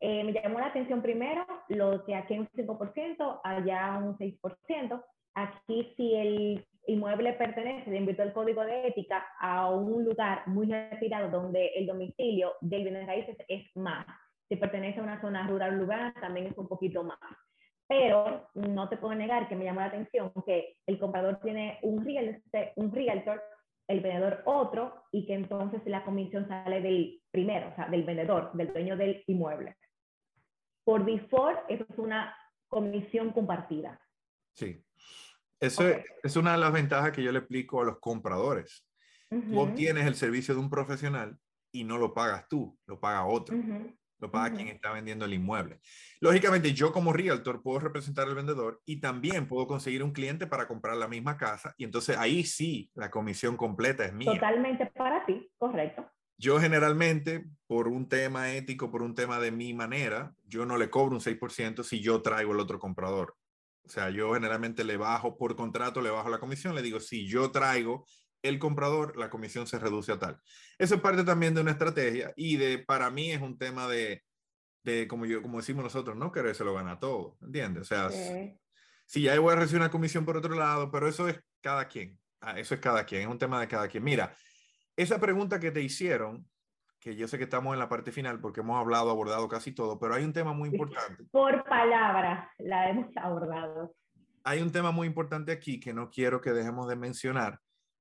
Eh, 0.00 0.24
me 0.24 0.32
llamó 0.32 0.60
la 0.60 0.66
atención 0.66 1.00
primero 1.00 1.46
lo 1.68 2.04
que 2.04 2.14
aquí 2.14 2.38
un 2.38 2.48
5%, 2.48 3.40
allá 3.42 3.98
un 3.98 4.16
6%. 4.18 5.04
Aquí 5.34 5.92
si 5.96 6.14
el 6.14 6.66
inmueble 6.86 7.32
pertenece, 7.34 7.90
de 7.90 7.98
invito 7.98 8.22
el 8.22 8.32
código 8.32 8.64
de 8.64 8.88
ética, 8.88 9.26
a 9.40 9.70
un 9.70 10.04
lugar 10.04 10.46
muy 10.46 10.66
retirado 10.66 11.30
donde 11.30 11.68
el 11.76 11.86
domicilio 11.86 12.54
del 12.60 12.82
bienes 12.82 13.06
raíces 13.06 13.36
es 13.48 13.64
más. 13.76 14.06
Si 14.48 14.56
pertenece 14.56 15.00
a 15.00 15.02
una 15.02 15.20
zona 15.20 15.46
rural 15.46 15.80
urbana, 15.80 16.14
también 16.20 16.46
es 16.46 16.58
un 16.58 16.68
poquito 16.68 17.02
más. 17.02 17.18
Pero 17.88 18.48
no 18.54 18.88
te 18.88 18.96
puedo 18.96 19.14
negar 19.14 19.48
que 19.48 19.56
me 19.56 19.64
llamó 19.64 19.80
la 19.80 19.86
atención 19.86 20.32
que 20.44 20.76
el 20.86 20.98
comprador 20.98 21.40
tiene 21.40 21.78
un, 21.82 22.04
real, 22.04 22.42
un 22.76 22.92
realtor, 22.92 23.42
el 23.88 24.00
vendedor 24.00 24.42
otro, 24.44 25.04
y 25.12 25.26
que 25.26 25.34
entonces 25.34 25.80
la 25.86 26.04
comisión 26.04 26.48
sale 26.48 26.80
del 26.80 27.20
primero, 27.30 27.68
o 27.68 27.74
sea, 27.76 27.88
del 27.88 28.04
vendedor, 28.04 28.52
del 28.54 28.72
dueño 28.72 28.96
del 28.96 29.22
inmueble 29.26 29.76
por 30.86 31.04
default, 31.04 31.58
es 31.68 31.80
una 31.98 32.32
comisión 32.68 33.32
compartida. 33.32 34.00
Sí. 34.52 34.80
Eso 35.60 35.88
es, 36.22 36.36
una 36.36 36.52
de 36.52 36.58
las 36.58 36.72
ventajas 36.72 37.12
que 37.12 37.22
yo 37.22 37.32
le 37.32 37.38
explico 37.38 37.80
a 37.80 37.84
los 37.84 37.98
compradores. 37.98 38.86
Tú 39.30 39.58
obtienes 39.58 40.06
el 40.06 40.14
servicio 40.14 40.54
de 40.54 40.60
un 40.60 40.70
profesional 40.70 41.36
y 41.72 41.84
no 41.84 41.98
lo 41.98 42.14
pagas 42.14 42.46
tú, 42.48 42.78
lo 42.86 43.00
paga 43.00 43.26
otro. 43.26 43.56
Lo 44.18 44.30
paga 44.30 44.54
quien 44.54 44.68
está 44.68 44.92
vendiendo 44.92 45.26
el 45.26 45.34
inmueble. 45.34 45.78
Lógicamente, 46.20 46.72
yo 46.72 46.90
como 46.90 47.12
realtor 47.12 47.62
puedo 47.62 47.80
representar 47.80 48.26
al 48.26 48.34
vendedor 48.34 48.80
y 48.86 48.98
también 48.98 49.46
puedo 49.46 49.66
conseguir 49.66 50.02
un 50.02 50.12
cliente 50.12 50.46
para 50.46 50.66
comprar 50.66 50.96
la 50.96 51.06
misma 51.06 51.36
casa. 51.36 51.74
Y 51.76 51.84
entonces 51.84 52.16
ahí 52.16 52.42
sí, 52.44 52.90
la 52.94 53.10
comisión 53.10 53.58
completa 53.58 54.06
es 54.06 54.14
mía. 54.14 54.32
Totalmente 54.32 54.86
para 54.86 55.26
ti, 55.26 55.50
correcto. 55.58 56.10
Yo 56.38 56.58
generalmente, 56.60 57.46
por 57.66 57.88
un 57.88 58.08
tema 58.08 58.52
ético, 58.52 58.90
por 58.90 59.02
un 59.02 59.14
tema 59.14 59.38
de 59.38 59.50
mi 59.50 59.74
manera, 59.74 60.34
yo 60.44 60.64
no 60.64 60.78
le 60.78 60.88
cobro 60.88 61.14
un 61.14 61.20
6% 61.20 61.82
si 61.82 62.00
yo 62.00 62.22
traigo 62.22 62.52
el 62.52 62.60
otro 62.60 62.78
comprador. 62.78 63.34
O 63.86 63.88
sea, 63.88 64.10
yo 64.10 64.34
generalmente 64.34 64.84
le 64.84 64.96
bajo 64.96 65.38
por 65.38 65.54
contrato, 65.54 66.00
le 66.00 66.10
bajo 66.10 66.28
la 66.28 66.40
comisión, 66.40 66.74
le 66.74 66.82
digo, 66.82 66.98
si 67.00 67.26
yo 67.26 67.50
traigo 67.50 68.06
el 68.42 68.58
comprador, 68.58 69.16
la 69.16 69.30
comisión 69.30 69.66
se 69.66 69.78
reduce 69.78 70.12
a 70.12 70.18
tal. 70.18 70.40
Eso 70.78 70.96
es 70.96 71.00
parte 71.00 71.24
también 71.24 71.54
de 71.54 71.60
una 71.60 71.72
estrategia 71.72 72.32
y 72.36 72.56
de, 72.56 72.78
para 72.78 73.10
mí 73.10 73.30
es 73.30 73.40
un 73.40 73.58
tema 73.58 73.88
de, 73.88 74.22
de 74.82 75.06
como, 75.08 75.26
yo, 75.26 75.42
como 75.42 75.58
decimos 75.58 75.84
nosotros, 75.84 76.16
no 76.16 76.32
querer 76.32 76.54
se 76.54 76.64
lo 76.64 76.74
gana 76.74 76.98
todo, 76.98 77.36
¿entiendes? 77.42 77.82
O 77.82 77.84
sea, 77.84 78.10
si 79.06 79.22
ya 79.22 79.38
voy 79.38 79.52
a 79.52 79.56
recibir 79.56 79.80
una 79.80 79.90
comisión 79.90 80.24
por 80.24 80.36
otro 80.36 80.54
lado, 80.54 80.90
pero 80.90 81.08
eso 81.08 81.28
es 81.28 81.38
cada 81.60 81.86
quien, 81.88 82.18
ah, 82.40 82.58
eso 82.58 82.74
es 82.74 82.80
cada 82.80 83.04
quien, 83.04 83.22
es 83.22 83.28
un 83.28 83.38
tema 83.38 83.60
de 83.60 83.68
cada 83.68 83.88
quien. 83.88 84.04
Mira, 84.04 84.34
esa 84.96 85.20
pregunta 85.20 85.60
que 85.60 85.70
te 85.70 85.82
hicieron, 85.82 86.48
que 87.06 87.14
yo 87.14 87.28
sé 87.28 87.38
que 87.38 87.44
estamos 87.44 87.72
en 87.72 87.78
la 87.78 87.88
parte 87.88 88.10
final 88.10 88.40
porque 88.40 88.62
hemos 88.62 88.80
hablado, 88.80 89.10
abordado 89.10 89.46
casi 89.46 89.70
todo, 89.70 89.96
pero 89.96 90.16
hay 90.16 90.24
un 90.24 90.32
tema 90.32 90.52
muy 90.52 90.70
importante. 90.70 91.22
Por 91.30 91.62
palabras 91.62 92.48
la 92.58 92.90
hemos 92.90 93.16
abordado. 93.16 93.94
Hay 94.42 94.60
un 94.60 94.72
tema 94.72 94.90
muy 94.90 95.06
importante 95.06 95.52
aquí 95.52 95.78
que 95.78 95.94
no 95.94 96.10
quiero 96.10 96.40
que 96.40 96.50
dejemos 96.50 96.88
de 96.88 96.96
mencionar 96.96 97.60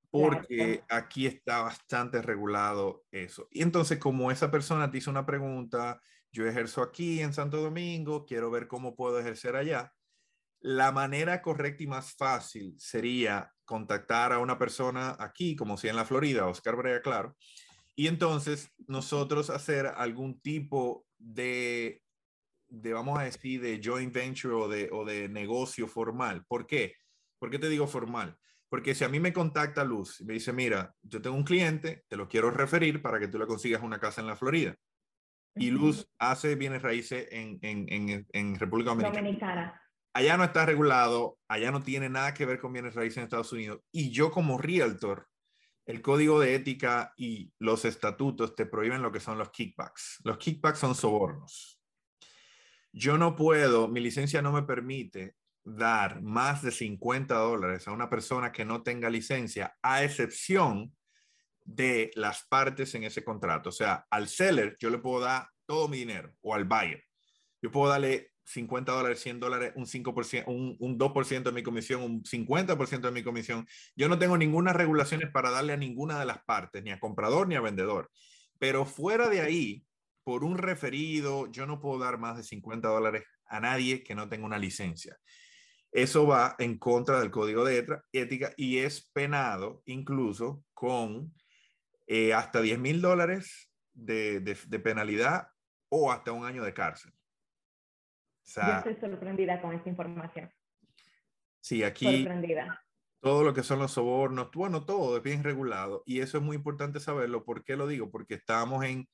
porque 0.09 0.83
aquí 0.89 1.27
está 1.27 1.61
bastante 1.61 2.19
regulado 2.23 3.03
eso. 3.11 3.47
Y 3.51 3.61
entonces, 3.61 3.99
como 3.99 4.31
esa 4.31 4.49
persona 4.49 4.89
te 4.89 4.97
hizo 4.97 5.11
una 5.11 5.27
pregunta, 5.27 6.01
yo 6.31 6.47
ejerzo 6.47 6.81
aquí 6.81 7.21
en 7.21 7.31
Santo 7.31 7.61
Domingo, 7.61 8.25
quiero 8.25 8.49
ver 8.49 8.67
cómo 8.67 8.95
puedo 8.95 9.19
ejercer 9.19 9.55
allá. 9.55 9.93
La 10.61 10.91
manera 10.91 11.43
correcta 11.43 11.83
y 11.83 11.87
más 11.87 12.15
fácil 12.15 12.73
sería 12.79 13.53
contactar 13.65 14.33
a 14.33 14.39
una 14.39 14.57
persona 14.57 15.15
aquí, 15.19 15.55
como 15.55 15.77
si 15.77 15.89
en 15.89 15.95
la 15.95 16.05
Florida, 16.05 16.47
Oscar 16.47 16.75
Brea, 16.75 17.03
claro, 17.03 17.35
y 17.95 18.07
entonces 18.07 18.71
nosotros 18.87 19.49
hacer 19.49 19.87
algún 19.87 20.39
tipo 20.41 21.05
de, 21.17 22.01
de, 22.67 22.93
vamos 22.93 23.19
a 23.19 23.23
decir, 23.23 23.61
de 23.61 23.81
joint 23.83 24.13
venture 24.13 24.53
o 24.53 24.67
de, 24.67 24.89
o 24.91 25.05
de 25.05 25.29
negocio 25.29 25.87
formal. 25.87 26.43
¿Por 26.47 26.67
qué? 26.67 26.95
¿Por 27.39 27.49
qué 27.49 27.59
te 27.59 27.69
digo 27.69 27.87
formal? 27.87 28.37
Porque 28.69 28.95
si 28.95 29.03
a 29.03 29.09
mí 29.09 29.19
me 29.19 29.31
contacta 29.31 29.83
Luz 29.83 30.19
y 30.19 30.25
me 30.25 30.33
dice, 30.33 30.51
mira, 30.51 30.93
yo 31.01 31.21
tengo 31.21 31.35
un 31.35 31.43
cliente, 31.43 32.03
te 32.07 32.17
lo 32.17 32.27
quiero 32.27 32.51
referir 32.51 33.01
para 33.01 33.19
que 33.19 33.27
tú 33.27 33.39
le 33.39 33.47
consigas 33.47 33.81
una 33.81 33.99
casa 33.99 34.21
en 34.21 34.27
la 34.27 34.35
Florida. 34.35 34.75
Y 35.55 35.71
Luz 35.71 36.05
hace 36.19 36.55
bienes 36.55 36.81
raíces 36.81 37.29
en, 37.31 37.59
en, 37.61 37.85
en, 37.87 38.27
en 38.33 38.59
República 38.59 38.89
Dominicana. 38.89 39.21
Dominicana. 39.21 39.81
Allá 40.13 40.35
no 40.35 40.43
está 40.43 40.65
regulado, 40.65 41.37
allá 41.47 41.71
no 41.71 41.81
tiene 41.81 42.09
nada 42.09 42.33
que 42.33 42.45
ver 42.45 42.59
con 42.59 42.73
bienes 42.73 42.95
raíces 42.95 43.17
en 43.17 43.23
Estados 43.23 43.53
Unidos. 43.53 43.79
Y 43.91 44.11
yo 44.11 44.31
como 44.31 44.57
realtor, 44.57 45.27
el 45.85 46.01
código 46.01 46.39
de 46.39 46.55
ética 46.55 47.13
y 47.15 47.53
los 47.59 47.85
estatutos 47.85 48.55
te 48.55 48.65
prohíben 48.65 49.01
lo 49.01 49.11
que 49.11 49.19
son 49.19 49.37
los 49.37 49.51
kickbacks. 49.51 50.19
Los 50.23 50.37
kickbacks 50.37 50.79
son 50.79 50.95
sobornos. 50.95 51.79
Yo 52.91 53.17
no 53.17 53.35
puedo, 53.35 53.87
mi 53.87 53.99
licencia 53.99 54.41
no 54.41 54.51
me 54.51 54.63
permite 54.63 55.35
dar 55.63 56.21
más 56.21 56.61
de 56.61 56.71
50 56.71 57.35
dólares 57.35 57.87
a 57.87 57.91
una 57.91 58.09
persona 58.09 58.51
que 58.51 58.65
no 58.65 58.83
tenga 58.83 59.09
licencia, 59.09 59.75
a 59.81 60.03
excepción 60.03 60.95
de 61.63 62.11
las 62.15 62.45
partes 62.47 62.93
en 62.95 63.03
ese 63.03 63.23
contrato. 63.23 63.69
O 63.69 63.71
sea, 63.71 64.05
al 64.09 64.27
seller 64.27 64.77
yo 64.79 64.89
le 64.89 64.99
puedo 64.99 65.21
dar 65.21 65.49
todo 65.65 65.87
mi 65.87 65.97
dinero 65.97 66.33
o 66.41 66.53
al 66.53 66.65
buyer. 66.65 67.03
Yo 67.61 67.71
puedo 67.71 67.89
darle 67.89 68.31
50 68.45 68.91
dólares, 68.91 69.19
100 69.21 69.39
dólares, 69.39 69.73
un 69.75 69.85
5%, 69.85 70.43
un, 70.47 70.75
un 70.79 70.97
2% 70.97 71.43
de 71.43 71.51
mi 71.51 71.63
comisión, 71.63 72.01
un 72.01 72.23
50% 72.23 73.01
de 73.01 73.11
mi 73.11 73.23
comisión. 73.23 73.67
Yo 73.95 74.07
no 74.07 74.17
tengo 74.19 74.37
ninguna 74.37 74.73
regulaciones 74.73 75.31
para 75.31 75.51
darle 75.51 75.73
a 75.73 75.77
ninguna 75.77 76.19
de 76.19 76.25
las 76.25 76.43
partes, 76.43 76.83
ni 76.83 76.91
a 76.91 76.99
comprador 76.99 77.47
ni 77.47 77.55
a 77.55 77.61
vendedor. 77.61 78.09
Pero 78.59 78.85
fuera 78.85 79.29
de 79.29 79.41
ahí, 79.41 79.85
por 80.23 80.43
un 80.43 80.57
referido, 80.57 81.51
yo 81.51 81.65
no 81.65 81.79
puedo 81.79 81.99
dar 81.99 82.17
más 82.17 82.37
de 82.37 82.43
50 82.43 82.87
dólares 82.87 83.23
a 83.47 83.59
nadie 83.59 84.03
que 84.03 84.15
no 84.15 84.27
tenga 84.27 84.45
una 84.45 84.57
licencia. 84.57 85.17
Eso 85.91 86.27
va 86.27 86.55
en 86.59 86.77
contra 86.77 87.19
del 87.19 87.31
código 87.31 87.63
de 87.63 87.85
ética 88.11 88.51
y 88.57 88.79
es 88.79 89.09
penado 89.13 89.81
incluso 89.85 90.63
con 90.73 91.33
eh, 92.07 92.33
hasta 92.33 92.61
10 92.61 92.79
mil 92.79 93.01
dólares 93.01 93.71
de, 93.93 94.41
de, 94.41 94.79
penalidad 94.79 95.47
o 95.89 96.11
hasta 96.11 96.33
un 96.33 96.45
año 96.45 96.63
de 96.63 96.73
cárcel. 96.73 97.13
Yo 98.45 98.61
estoy 98.61 98.95
sorprendida 98.95 99.61
con 99.61 99.73
esta 99.73 99.89
información. 99.89 100.49
Sí, 101.61 101.83
aquí 101.83 102.27
todo 103.21 103.43
lo 103.43 103.55
que 103.55 103.63
son 103.63 103.79
los 103.79 103.93
sobornos, 103.93 104.51
bueno, 104.53 104.85
todo 104.85 105.17
es 105.17 105.23
bien 105.23 105.43
regulado 105.43 106.03
y 106.05 106.19
eso 106.19 106.37
es 106.37 106.43
muy 106.43 106.55
importante 106.55 106.99
saberlo. 106.99 107.43
¿Por 107.43 107.63
qué 107.63 107.75
lo 107.75 107.87
digo? 107.87 108.11
Porque 108.11 108.35
estamos 108.35 108.85
en, 108.85 109.09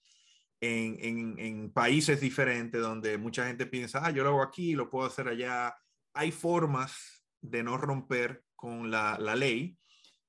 en, 0.60 0.98
en, 1.00 1.40
en 1.40 1.72
países 1.72 2.20
diferentes 2.20 2.82
donde 2.82 3.18
mucha 3.18 3.48
gente 3.48 3.66
piensa, 3.66 4.06
ah, 4.06 4.12
yo 4.12 4.24
lo 4.24 4.32
hago 4.32 4.42
aquí, 4.42 4.74
lo 4.74 4.90
puedo 4.90 5.08
hacer 5.08 5.30
allá 5.30 5.74
hay 6.14 6.32
formas 6.32 7.24
de 7.42 7.64
no 7.64 7.78
romper 7.78 8.44
con 8.56 8.92
la, 8.92 9.18
ley. 9.36 9.78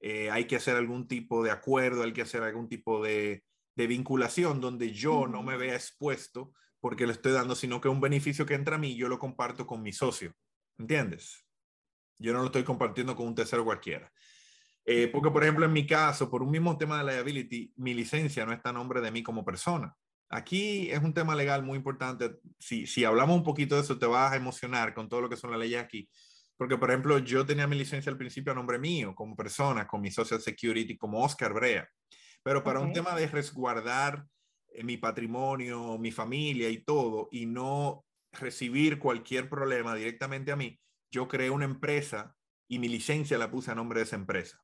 Eh, 0.01 0.31
hay 0.31 0.47
que 0.47 0.57
hacer 0.57 0.77
algún 0.77 1.07
tipo 1.07 1.43
de 1.43 1.51
acuerdo, 1.51 2.03
hay 2.03 2.13
que 2.13 2.23
hacer 2.23 2.43
algún 2.43 2.69
tipo 2.69 3.03
de, 3.03 3.45
vinculación 3.75 4.61
donde 4.61 4.93
yo 4.93 5.27
no 5.27 5.43
me 5.43 5.57
vea 5.57 5.75
expuesto 5.75 6.53
porque 6.83 7.07
le 7.07 7.13
estoy 7.13 7.31
dando, 7.31 7.55
sino 7.55 7.81
que 7.81 7.89
un 7.89 8.01
beneficio 8.01 8.45
que 8.45 8.55
entra 8.55 8.75
a 8.75 8.79
mí, 8.79 8.97
yo 8.97 9.09
lo 9.09 9.21
comparto 9.21 9.69
con 9.69 9.83
mi 9.83 9.93
socio. 9.93 10.35
¿Entiendes? 10.77 11.47
Yo 12.19 12.33
no 12.33 12.41
lo 12.41 12.47
estoy 12.47 12.65
compartiendo 12.65 13.15
con 13.15 13.29
un 13.29 13.37
tercero 13.37 13.65
cualquiera. 13.65 14.13
Eh, 14.85 15.07
porque, 15.07 15.31
por 15.31 15.45
ejemplo, 15.45 15.65
en 15.65 15.73
mi 15.73 15.87
caso, 15.87 16.29
por 16.29 16.43
un 16.43 16.51
mismo 16.51 16.77
tema 16.77 16.99
de 16.99 17.13
liability, 17.13 17.73
mi 17.77 17.95
licencia 17.95 18.45
no 18.45 18.53
está 18.53 18.71
a 18.71 18.73
nombre 18.73 19.01
de 19.01 19.13
mí 19.13 19.23
como 19.23 19.45
persona. 19.45 19.95
Aquí 20.29 20.91
es 20.91 21.01
un 21.01 21.15
tema 21.15 21.37
legal 21.37 21.63
muy 21.63 21.77
importante. 21.77 22.39
Si, 22.59 22.89
si 22.89 23.05
hablamos 23.05 23.37
un 23.37 23.45
poquito 23.45 23.77
de 23.77 23.83
eso, 23.83 23.97
te 23.97 24.07
vas 24.07 24.33
a 24.33 24.37
emocionar 24.37 24.93
con 24.93 25.09
todo 25.09 25.21
lo 25.21 25.29
que 25.29 25.37
son 25.37 25.53
las 25.53 25.61
leyes 25.61 25.81
aquí. 25.81 26.11
Porque, 26.57 26.77
por 26.79 26.91
ejemplo, 26.91 27.17
yo 27.19 27.47
tenía 27.47 27.69
mi 27.69 27.77
licencia 27.79 28.11
al 28.11 28.19
principio 28.19 28.51
a 28.51 28.57
nombre 28.57 28.81
mío, 28.81 29.15
como 29.15 29.37
persona, 29.37 29.87
con 29.87 30.01
mi 30.01 30.11
Social 30.11 30.41
Security, 30.41 30.97
como 30.97 31.23
Oscar 31.23 31.53
Brea. 31.53 31.89
Pero 32.43 32.65
para 32.65 32.81
un 32.81 32.93
tema 32.93 33.15
de 33.15 33.29
resguardar 33.29 34.27
mi 34.83 34.97
patrimonio, 34.97 35.99
mi 35.99 36.11
familia 36.11 36.69
y 36.69 36.79
todo, 36.79 37.29
y 37.31 37.47
no 37.47 38.05
recibir 38.33 38.99
cualquier 38.99 39.49
problema 39.49 39.95
directamente 39.95 40.53
a 40.53 40.57
mí, 40.57 40.79
yo 41.11 41.29
creé 41.29 41.51
una 41.51 41.65
empresa 41.65 42.35
y 42.69 42.79
mi 42.79 42.89
licencia 42.89 43.37
la 43.39 43.51
puse 43.51 43.71
a 43.71 43.75
nombre 43.75 44.01
de 44.01 44.05
esa 44.05 44.17
empresa. 44.17 44.59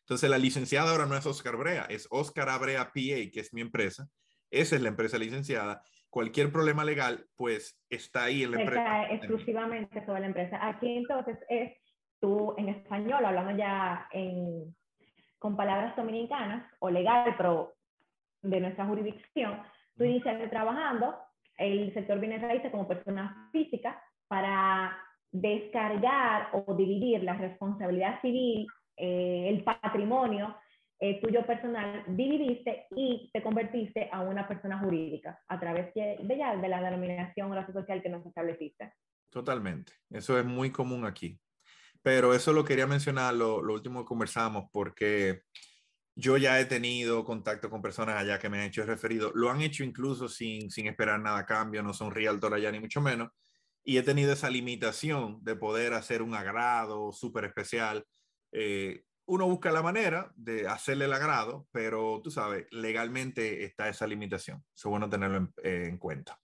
Entonces, 0.00 0.28
la 0.28 0.38
licenciada 0.38 0.90
ahora 0.90 1.06
no 1.06 1.16
es 1.16 1.26
Oscar 1.26 1.56
Brea, 1.56 1.84
es 1.84 2.06
Oscar 2.10 2.48
Abrea 2.48 2.84
PA, 2.84 2.92
que 3.32 3.40
es 3.40 3.52
mi 3.52 3.60
empresa, 3.60 4.08
esa 4.50 4.76
es 4.76 4.82
la 4.82 4.88
empresa 4.88 5.18
licenciada. 5.18 5.82
Cualquier 6.10 6.52
problema 6.52 6.84
legal, 6.84 7.26
pues 7.36 7.82
está 7.90 8.24
ahí 8.24 8.44
en 8.44 8.52
la 8.52 8.60
empresa. 8.60 9.02
Está 9.02 9.14
exclusivamente 9.14 10.06
sobre 10.06 10.20
la 10.20 10.26
empresa. 10.26 10.58
Aquí 10.60 10.96
entonces 10.96 11.38
es 11.48 11.72
tú 12.20 12.54
en 12.56 12.68
español, 12.68 13.24
hablando 13.24 13.56
ya 13.56 14.08
en, 14.12 14.74
con 15.38 15.56
palabras 15.56 15.96
dominicanas 15.96 16.70
o 16.78 16.88
legal, 16.88 17.34
pero 17.36 17.74
de 18.44 18.60
nuestra 18.60 18.86
jurisdicción, 18.86 19.60
tú 19.96 20.04
iniciaste 20.04 20.48
trabajando 20.48 21.16
el 21.58 21.92
sector 21.94 22.20
bienes 22.20 22.42
raíces 22.42 22.70
como 22.70 22.86
persona 22.86 23.48
física 23.52 24.00
para 24.28 24.96
descargar 25.30 26.50
o 26.52 26.74
dividir 26.74 27.22
la 27.24 27.34
responsabilidad 27.34 28.20
civil, 28.20 28.66
eh, 28.96 29.48
el 29.48 29.64
patrimonio 29.64 30.56
eh, 31.00 31.20
tuyo 31.20 31.44
personal, 31.44 32.04
dividiste 32.06 32.86
y 32.94 33.30
te 33.32 33.42
convertiste 33.42 34.08
a 34.12 34.20
una 34.20 34.46
persona 34.46 34.78
jurídica 34.78 35.42
a 35.48 35.58
través 35.58 35.92
de, 35.94 36.18
de, 36.22 36.38
ya, 36.38 36.56
de 36.56 36.68
la 36.68 36.80
denominación 36.80 37.50
o 37.50 37.54
la 37.54 37.66
social 37.66 38.00
que 38.00 38.08
nos 38.08 38.24
estableciste. 38.24 38.92
Totalmente. 39.28 39.92
Eso 40.10 40.38
es 40.38 40.46
muy 40.46 40.70
común 40.70 41.04
aquí. 41.04 41.38
Pero 42.00 42.34
eso 42.34 42.52
lo 42.52 42.64
quería 42.64 42.86
mencionar, 42.86 43.34
lo, 43.34 43.62
lo 43.62 43.74
último 43.74 44.00
que 44.00 44.06
conversamos, 44.06 44.66
porque 44.70 45.42
yo 46.16 46.36
ya 46.36 46.60
he 46.60 46.64
tenido 46.64 47.24
contacto 47.24 47.68
con 47.68 47.82
personas 47.82 48.16
allá 48.16 48.38
que 48.38 48.48
me 48.48 48.58
han 48.58 48.64
hecho 48.64 48.84
referido. 48.84 49.32
Lo 49.34 49.50
han 49.50 49.60
hecho 49.60 49.82
incluso 49.82 50.28
sin, 50.28 50.70
sin 50.70 50.86
esperar 50.86 51.20
nada 51.20 51.38
a 51.38 51.46
cambio, 51.46 51.82
no 51.82 51.92
son 51.92 52.12
realtor 52.12 52.54
allá 52.54 52.70
ni 52.70 52.80
mucho 52.80 53.00
menos. 53.00 53.30
Y 53.82 53.98
he 53.98 54.02
tenido 54.02 54.32
esa 54.32 54.48
limitación 54.48 55.42
de 55.42 55.56
poder 55.56 55.92
hacer 55.92 56.22
un 56.22 56.34
agrado 56.34 57.12
súper 57.12 57.44
especial. 57.44 58.04
Eh, 58.52 59.02
uno 59.26 59.46
busca 59.46 59.72
la 59.72 59.82
manera 59.82 60.30
de 60.36 60.68
hacerle 60.68 61.06
el 61.06 61.12
agrado, 61.12 61.66
pero 61.72 62.20
tú 62.22 62.30
sabes, 62.30 62.66
legalmente 62.70 63.64
está 63.64 63.88
esa 63.88 64.06
limitación. 64.06 64.62
Es 64.74 64.84
bueno 64.84 65.08
tenerlo 65.08 65.48
eh, 65.62 65.86
en, 65.88 65.98
cuenta. 65.98 66.38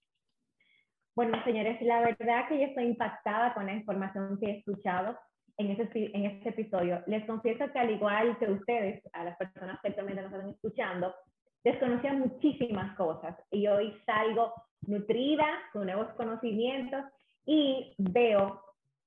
Bueno, 1.15 1.43
señores, 1.45 1.81
la 1.83 2.01
verdad 2.01 2.49
que 2.49 2.59
yo 2.59 2.67
estoy 2.67 2.85
impactada 2.85 3.55
con 3.55 3.67
la 3.67 3.75
información 3.75 4.39
que 4.39 4.47
he 4.47 4.59
escuchado 4.59 5.19
en 5.61 5.71
este, 5.73 6.17
en 6.17 6.25
episodio. 6.43 7.03
Les 7.07 7.25
confieso 7.27 7.71
que 7.71 7.79
al 7.79 7.91
igual 7.91 8.39
que 8.39 8.51
ustedes, 8.51 9.03
a 9.13 9.25
las 9.25 9.37
personas 9.37 9.79
que 9.81 9.89
actualmente 9.89 10.23
nos 10.23 10.33
están 10.33 10.49
escuchando, 10.49 11.15
desconocía 11.63 12.15
muchísimas 12.15 12.97
cosas 12.97 13.37
y 13.51 13.67
hoy 13.67 13.95
salgo 14.07 14.55
nutrida 14.87 15.47
con 15.73 15.85
nuevos 15.87 16.09
conocimientos 16.15 17.05
y 17.45 17.95
veo 17.99 18.63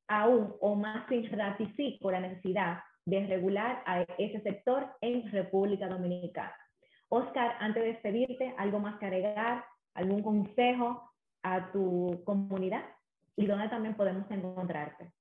aún 0.08 0.54
o 0.62 0.76
más 0.76 1.08
ratifico 1.32 2.12
la 2.12 2.20
necesidad 2.20 2.80
de 3.06 3.26
regular 3.26 3.82
a 3.88 4.02
ese 4.20 4.40
sector 4.42 4.86
en 5.02 5.32
República 5.32 5.88
Dominicana. 5.88 6.56
Oscar, 7.10 7.56
antes 7.60 7.82
de 7.82 7.94
despedirte, 7.94 8.54
¿algo 8.58 8.80
más 8.80 9.00
que 9.00 9.08
agregar? 9.08 9.66
¿Algún 9.96 10.22
consejo 10.22 11.10
a 11.42 11.72
tu 11.72 12.22
comunidad? 12.26 12.84
¿Y 13.36 13.48
dónde 13.48 13.70
también 13.70 13.96
podemos 13.96 14.30
encontrarte? 14.30 15.12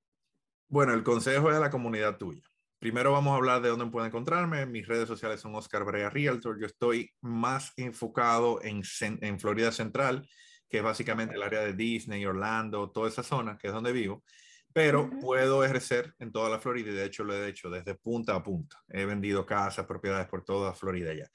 Bueno, 0.73 0.95
el 0.95 1.03
consejo 1.03 1.51
es 1.51 1.57
a 1.57 1.61
la 1.61 1.69
comunidad 1.69 2.17
tuya. 2.17 2.41
Primero 2.79 3.13
vamos 3.13 3.35
a 3.35 3.37
hablar 3.37 3.61
de 3.61 3.69
dónde 3.69 3.85
pueden 3.89 4.09
encontrarme. 4.09 4.65
Mis 4.65 4.89
redes 4.89 5.07
sociales 5.07 5.39
son 5.39 5.55
Oscar 5.55 5.85
Brea 5.85 6.09
Realtor. 6.09 6.59
Yo 6.59 6.65
estoy 6.65 7.13
más 7.21 7.75
enfocado 7.77 8.59
en, 8.63 8.81
en 9.03 9.39
Florida 9.39 9.71
Central, 9.71 10.27
que 10.71 10.79
es 10.79 10.83
básicamente 10.83 11.35
el 11.35 11.43
área 11.43 11.61
de 11.61 11.75
Disney, 11.75 12.25
Orlando, 12.25 12.91
toda 12.91 13.11
esa 13.11 13.23
zona, 13.23 13.59
que 13.59 13.67
es 13.67 13.73
donde 13.75 13.93
vivo. 13.93 14.25
Pero 14.73 15.11
puedo 15.21 15.63
ejercer 15.63 16.15
en 16.19 16.33
toda 16.33 16.49
la 16.49 16.59
Florida 16.59 16.91
y 16.91 16.95
de 16.95 17.05
hecho 17.05 17.23
lo 17.23 17.35
he 17.35 17.51
hecho 17.51 17.69
desde 17.69 17.95
punta 17.95 18.35
a 18.35 18.43
punta. 18.43 18.83
He 18.89 19.05
vendido 19.05 19.45
casas, 19.45 19.85
propiedades 19.85 20.27
por 20.27 20.43
toda 20.43 20.73
Florida 20.73 21.13
ya. 21.13 21.31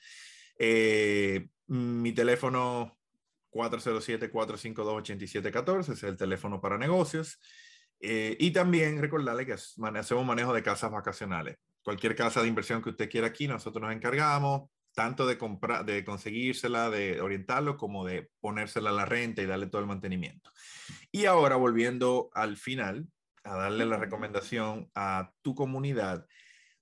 Eh, 0.57 1.47
mi 1.67 2.11
teléfono 2.11 2.97
407-452-8714 3.51 5.93
es 5.93 6.01
el 6.01 6.17
teléfono 6.17 6.59
para 6.59 6.79
negocios. 6.79 7.39
Eh, 7.99 8.37
y 8.39 8.51
también 8.51 9.01
recordarle 9.01 9.45
que 9.45 9.53
hacemos 9.53 10.25
manejo 10.25 10.53
de 10.53 10.63
casas 10.63 10.91
vacacionales. 10.91 11.57
Cualquier 11.83 12.15
casa 12.15 12.41
de 12.41 12.47
inversión 12.47 12.81
que 12.81 12.89
usted 12.89 13.09
quiera 13.09 13.27
aquí, 13.27 13.47
nosotros 13.47 13.81
nos 13.81 13.93
encargamos 13.93 14.69
tanto 14.93 15.27
de, 15.27 15.37
comprar, 15.37 15.85
de 15.85 16.03
conseguírsela, 16.03 16.89
de 16.89 17.21
orientarlo, 17.21 17.77
como 17.77 18.03
de 18.03 18.31
ponérsela 18.39 18.89
a 18.89 18.93
la 18.93 19.05
renta 19.05 19.43
y 19.43 19.45
darle 19.45 19.67
todo 19.67 19.81
el 19.81 19.87
mantenimiento. 19.87 20.51
Y 21.11 21.25
ahora, 21.25 21.55
volviendo 21.55 22.29
al 22.33 22.57
final, 22.57 23.07
a 23.43 23.55
darle 23.55 23.85
la 23.85 23.97
recomendación 23.97 24.89
a 24.95 25.31
tu 25.43 25.53
comunidad, 25.53 26.25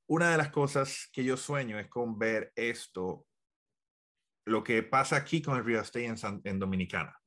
una 0.07 0.31
de 0.31 0.37
las 0.37 0.49
cosas 0.49 1.09
que 1.11 1.23
yo 1.23 1.35
sueño 1.35 1.77
es 1.77 1.87
con 1.87 2.17
ver 2.17 2.53
esto, 2.55 3.25
lo 4.45 4.63
que 4.63 4.81
pasa 4.81 5.17
aquí 5.17 5.41
con 5.41 5.57
el 5.57 5.65
real 5.65 5.83
estate 5.83 6.05
en, 6.05 6.15
en 6.43 6.59
Dominicana. 6.59 7.19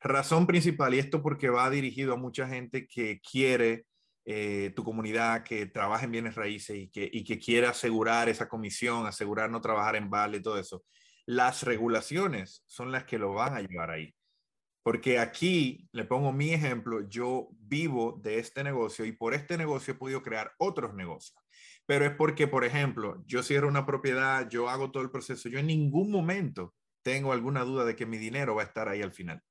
Razón 0.00 0.46
principal, 0.46 0.94
y 0.94 0.98
esto 0.98 1.22
porque 1.22 1.48
va 1.48 1.68
dirigido 1.70 2.14
a 2.14 2.16
mucha 2.16 2.46
gente 2.46 2.86
que 2.86 3.20
quiere 3.20 3.86
eh, 4.24 4.72
tu 4.76 4.84
comunidad, 4.84 5.42
que 5.42 5.66
trabaja 5.66 6.04
en 6.04 6.12
bienes 6.12 6.34
raíces 6.34 6.76
y 6.76 6.88
que, 6.88 7.08
y 7.10 7.24
que 7.24 7.38
quiere 7.38 7.66
asegurar 7.66 8.28
esa 8.28 8.48
comisión, 8.48 9.06
asegurar 9.06 9.50
no 9.50 9.60
trabajar 9.60 9.96
en 9.96 10.10
vale, 10.10 10.40
todo 10.40 10.58
eso. 10.58 10.84
Las 11.26 11.62
regulaciones 11.62 12.62
son 12.66 12.92
las 12.92 13.04
que 13.04 13.18
lo 13.18 13.32
van 13.32 13.54
a 13.54 13.60
llevar 13.60 13.90
ahí. 13.90 14.14
Porque 14.82 15.18
aquí, 15.18 15.88
le 15.92 16.04
pongo 16.04 16.32
mi 16.32 16.52
ejemplo, 16.52 17.08
yo 17.08 17.48
vivo 17.58 18.20
de 18.22 18.38
este 18.38 18.62
negocio 18.62 19.04
y 19.04 19.12
por 19.12 19.34
este 19.34 19.58
negocio 19.58 19.94
he 19.94 19.96
podido 19.96 20.22
crear 20.22 20.52
otros 20.58 20.94
negocios. 20.94 21.36
Pero 21.86 22.04
es 22.04 22.12
porque, 22.12 22.46
por 22.46 22.64
ejemplo, 22.64 23.22
yo 23.26 23.42
cierro 23.42 23.68
una 23.68 23.84
propiedad, 23.84 24.48
yo 24.48 24.68
hago 24.68 24.90
todo 24.90 25.02
el 25.02 25.10
proceso, 25.10 25.48
yo 25.48 25.58
en 25.58 25.66
ningún 25.66 26.10
momento 26.10 26.74
tengo 27.02 27.32
alguna 27.32 27.64
duda 27.64 27.84
de 27.84 27.96
que 27.96 28.06
mi 28.06 28.18
dinero 28.18 28.54
va 28.54 28.62
a 28.62 28.66
estar 28.66 28.88
ahí 28.88 29.02
al 29.02 29.12
final. 29.12 29.42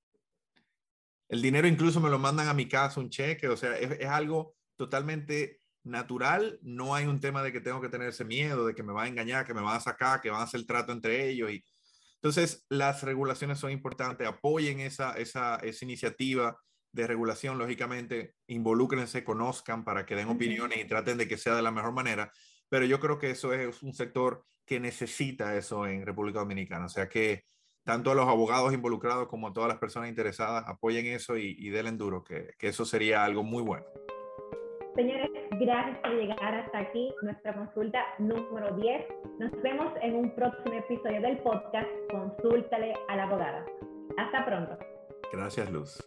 El 1.30 1.42
dinero 1.42 1.68
incluso 1.68 2.00
me 2.00 2.10
lo 2.10 2.20
mandan 2.20 2.48
a 2.48 2.54
mi 2.54 2.68
casa, 2.68 3.00
un 3.00 3.10
cheque, 3.10 3.48
o 3.50 3.58
sea, 3.58 3.78
es, 3.78 4.06
algo 4.06 4.56
totalmente 4.76 5.62
natural, 5.84 6.60
no 6.62 6.96
hay 6.96 7.06
un 7.06 7.20
tema 7.20 7.44
de 7.44 7.52
que 7.52 7.62
tengo 7.62 7.82
que 7.82 7.90
tener 7.90 8.10
ese 8.10 8.26
miedo, 8.26 8.66
de 8.66 8.76
que 8.76 8.84
me 8.84 8.94
va 8.94 9.04
a 9.04 9.08
engañar, 9.08 9.46
que 9.46 9.54
me 9.54 9.62
van 9.62 9.76
a 9.76 9.80
sacar, 9.80 10.22
que 10.22 10.30
van 10.30 10.42
a 10.42 10.44
hacer 10.44 10.60
el 10.60 10.68
trato 10.68 10.92
entre 10.92 11.30
ellos. 11.30 11.52
Y... 11.52 11.64
Entonces, 12.16 12.66
las 12.70 13.04
regulaciones 13.04 13.60
son 13.60 13.72
importantes, 13.72 14.28
apoyen 14.28 14.80
esa, 14.80 15.14
esa, 15.18 15.58
esa 15.58 15.86
iniciativa 15.86 16.58
de 16.92 17.08
regulación, 17.08 17.58
lógicamente, 17.58 18.36
involúcrense, 18.48 19.24
conozcan 19.24 19.84
para 19.84 20.06
que 20.06 20.16
den 20.16 20.30
opiniones 20.30 20.80
y 20.80 20.88
traten 20.88 21.18
de 21.18 21.28
que 21.28 21.38
sea 21.38 21.56
de 21.56 21.62
la 21.62 21.72
mejor 21.72 21.94
manera, 21.94 22.32
pero 22.70 22.86
yo 22.86 23.00
creo 23.00 23.20
que 23.20 23.32
eso 23.32 23.54
es 23.54 23.84
un 23.84 23.94
sector 23.94 24.46
que 24.66 24.80
necesita 24.80 25.56
eso 25.56 25.86
en 25.88 26.06
República 26.06 26.40
Dominicana, 26.40 26.86
o 26.86 26.90
sea 26.90 27.08
que 27.08 27.46
tanto 27.88 28.12
a 28.12 28.16
los 28.16 28.28
abogados 28.28 28.74
involucrados 28.74 29.30
como 29.30 29.48
a 29.48 29.54
todas 29.54 29.70
las 29.70 29.78
personas 29.78 30.10
interesadas 30.10 30.66
apoyen 30.68 31.06
eso 31.06 31.38
y, 31.38 31.56
y 31.58 31.70
denle 31.70 31.94
duro, 31.94 32.22
que, 32.22 32.50
que 32.60 32.68
eso 32.68 32.84
sería 32.84 33.24
algo 33.24 33.44
muy 33.44 33.64
bueno. 33.64 33.86
Señores, 34.94 35.30
gracias 35.52 35.98
por 36.00 36.12
llegar 36.12 36.54
hasta 36.54 36.80
aquí, 36.80 37.14
nuestra 37.22 37.56
consulta 37.56 38.00
número 38.20 38.76
10. 38.76 39.06
Nos 39.40 39.62
vemos 39.62 39.94
en 40.02 40.16
un 40.16 40.36
próximo 40.36 40.76
episodio 40.78 41.22
del 41.22 41.38
podcast 41.38 41.88
Consúltale 42.12 42.94
a 43.08 43.16
la 43.16 43.24
abogada. 43.24 43.66
Hasta 44.18 44.46
pronto. 44.46 44.78
Gracias, 45.32 45.72
Luz. 45.72 46.06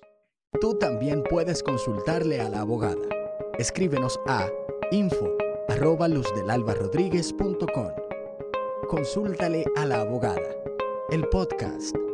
Tú 0.61 0.77
también 0.79 1.23
puedes 1.31 1.62
consultarle 1.62 2.43
a 2.43 2.51
la 2.51 2.61
abogada. 2.61 3.09
Escríbenos 3.59 4.21
a 4.27 4.49
info 4.90 5.35
arroba. 5.71 6.09
Consúltale 8.87 9.64
a 9.77 9.87
la 9.87 10.01
abogada 10.01 10.61
el 11.11 11.29
podcast 11.29 12.10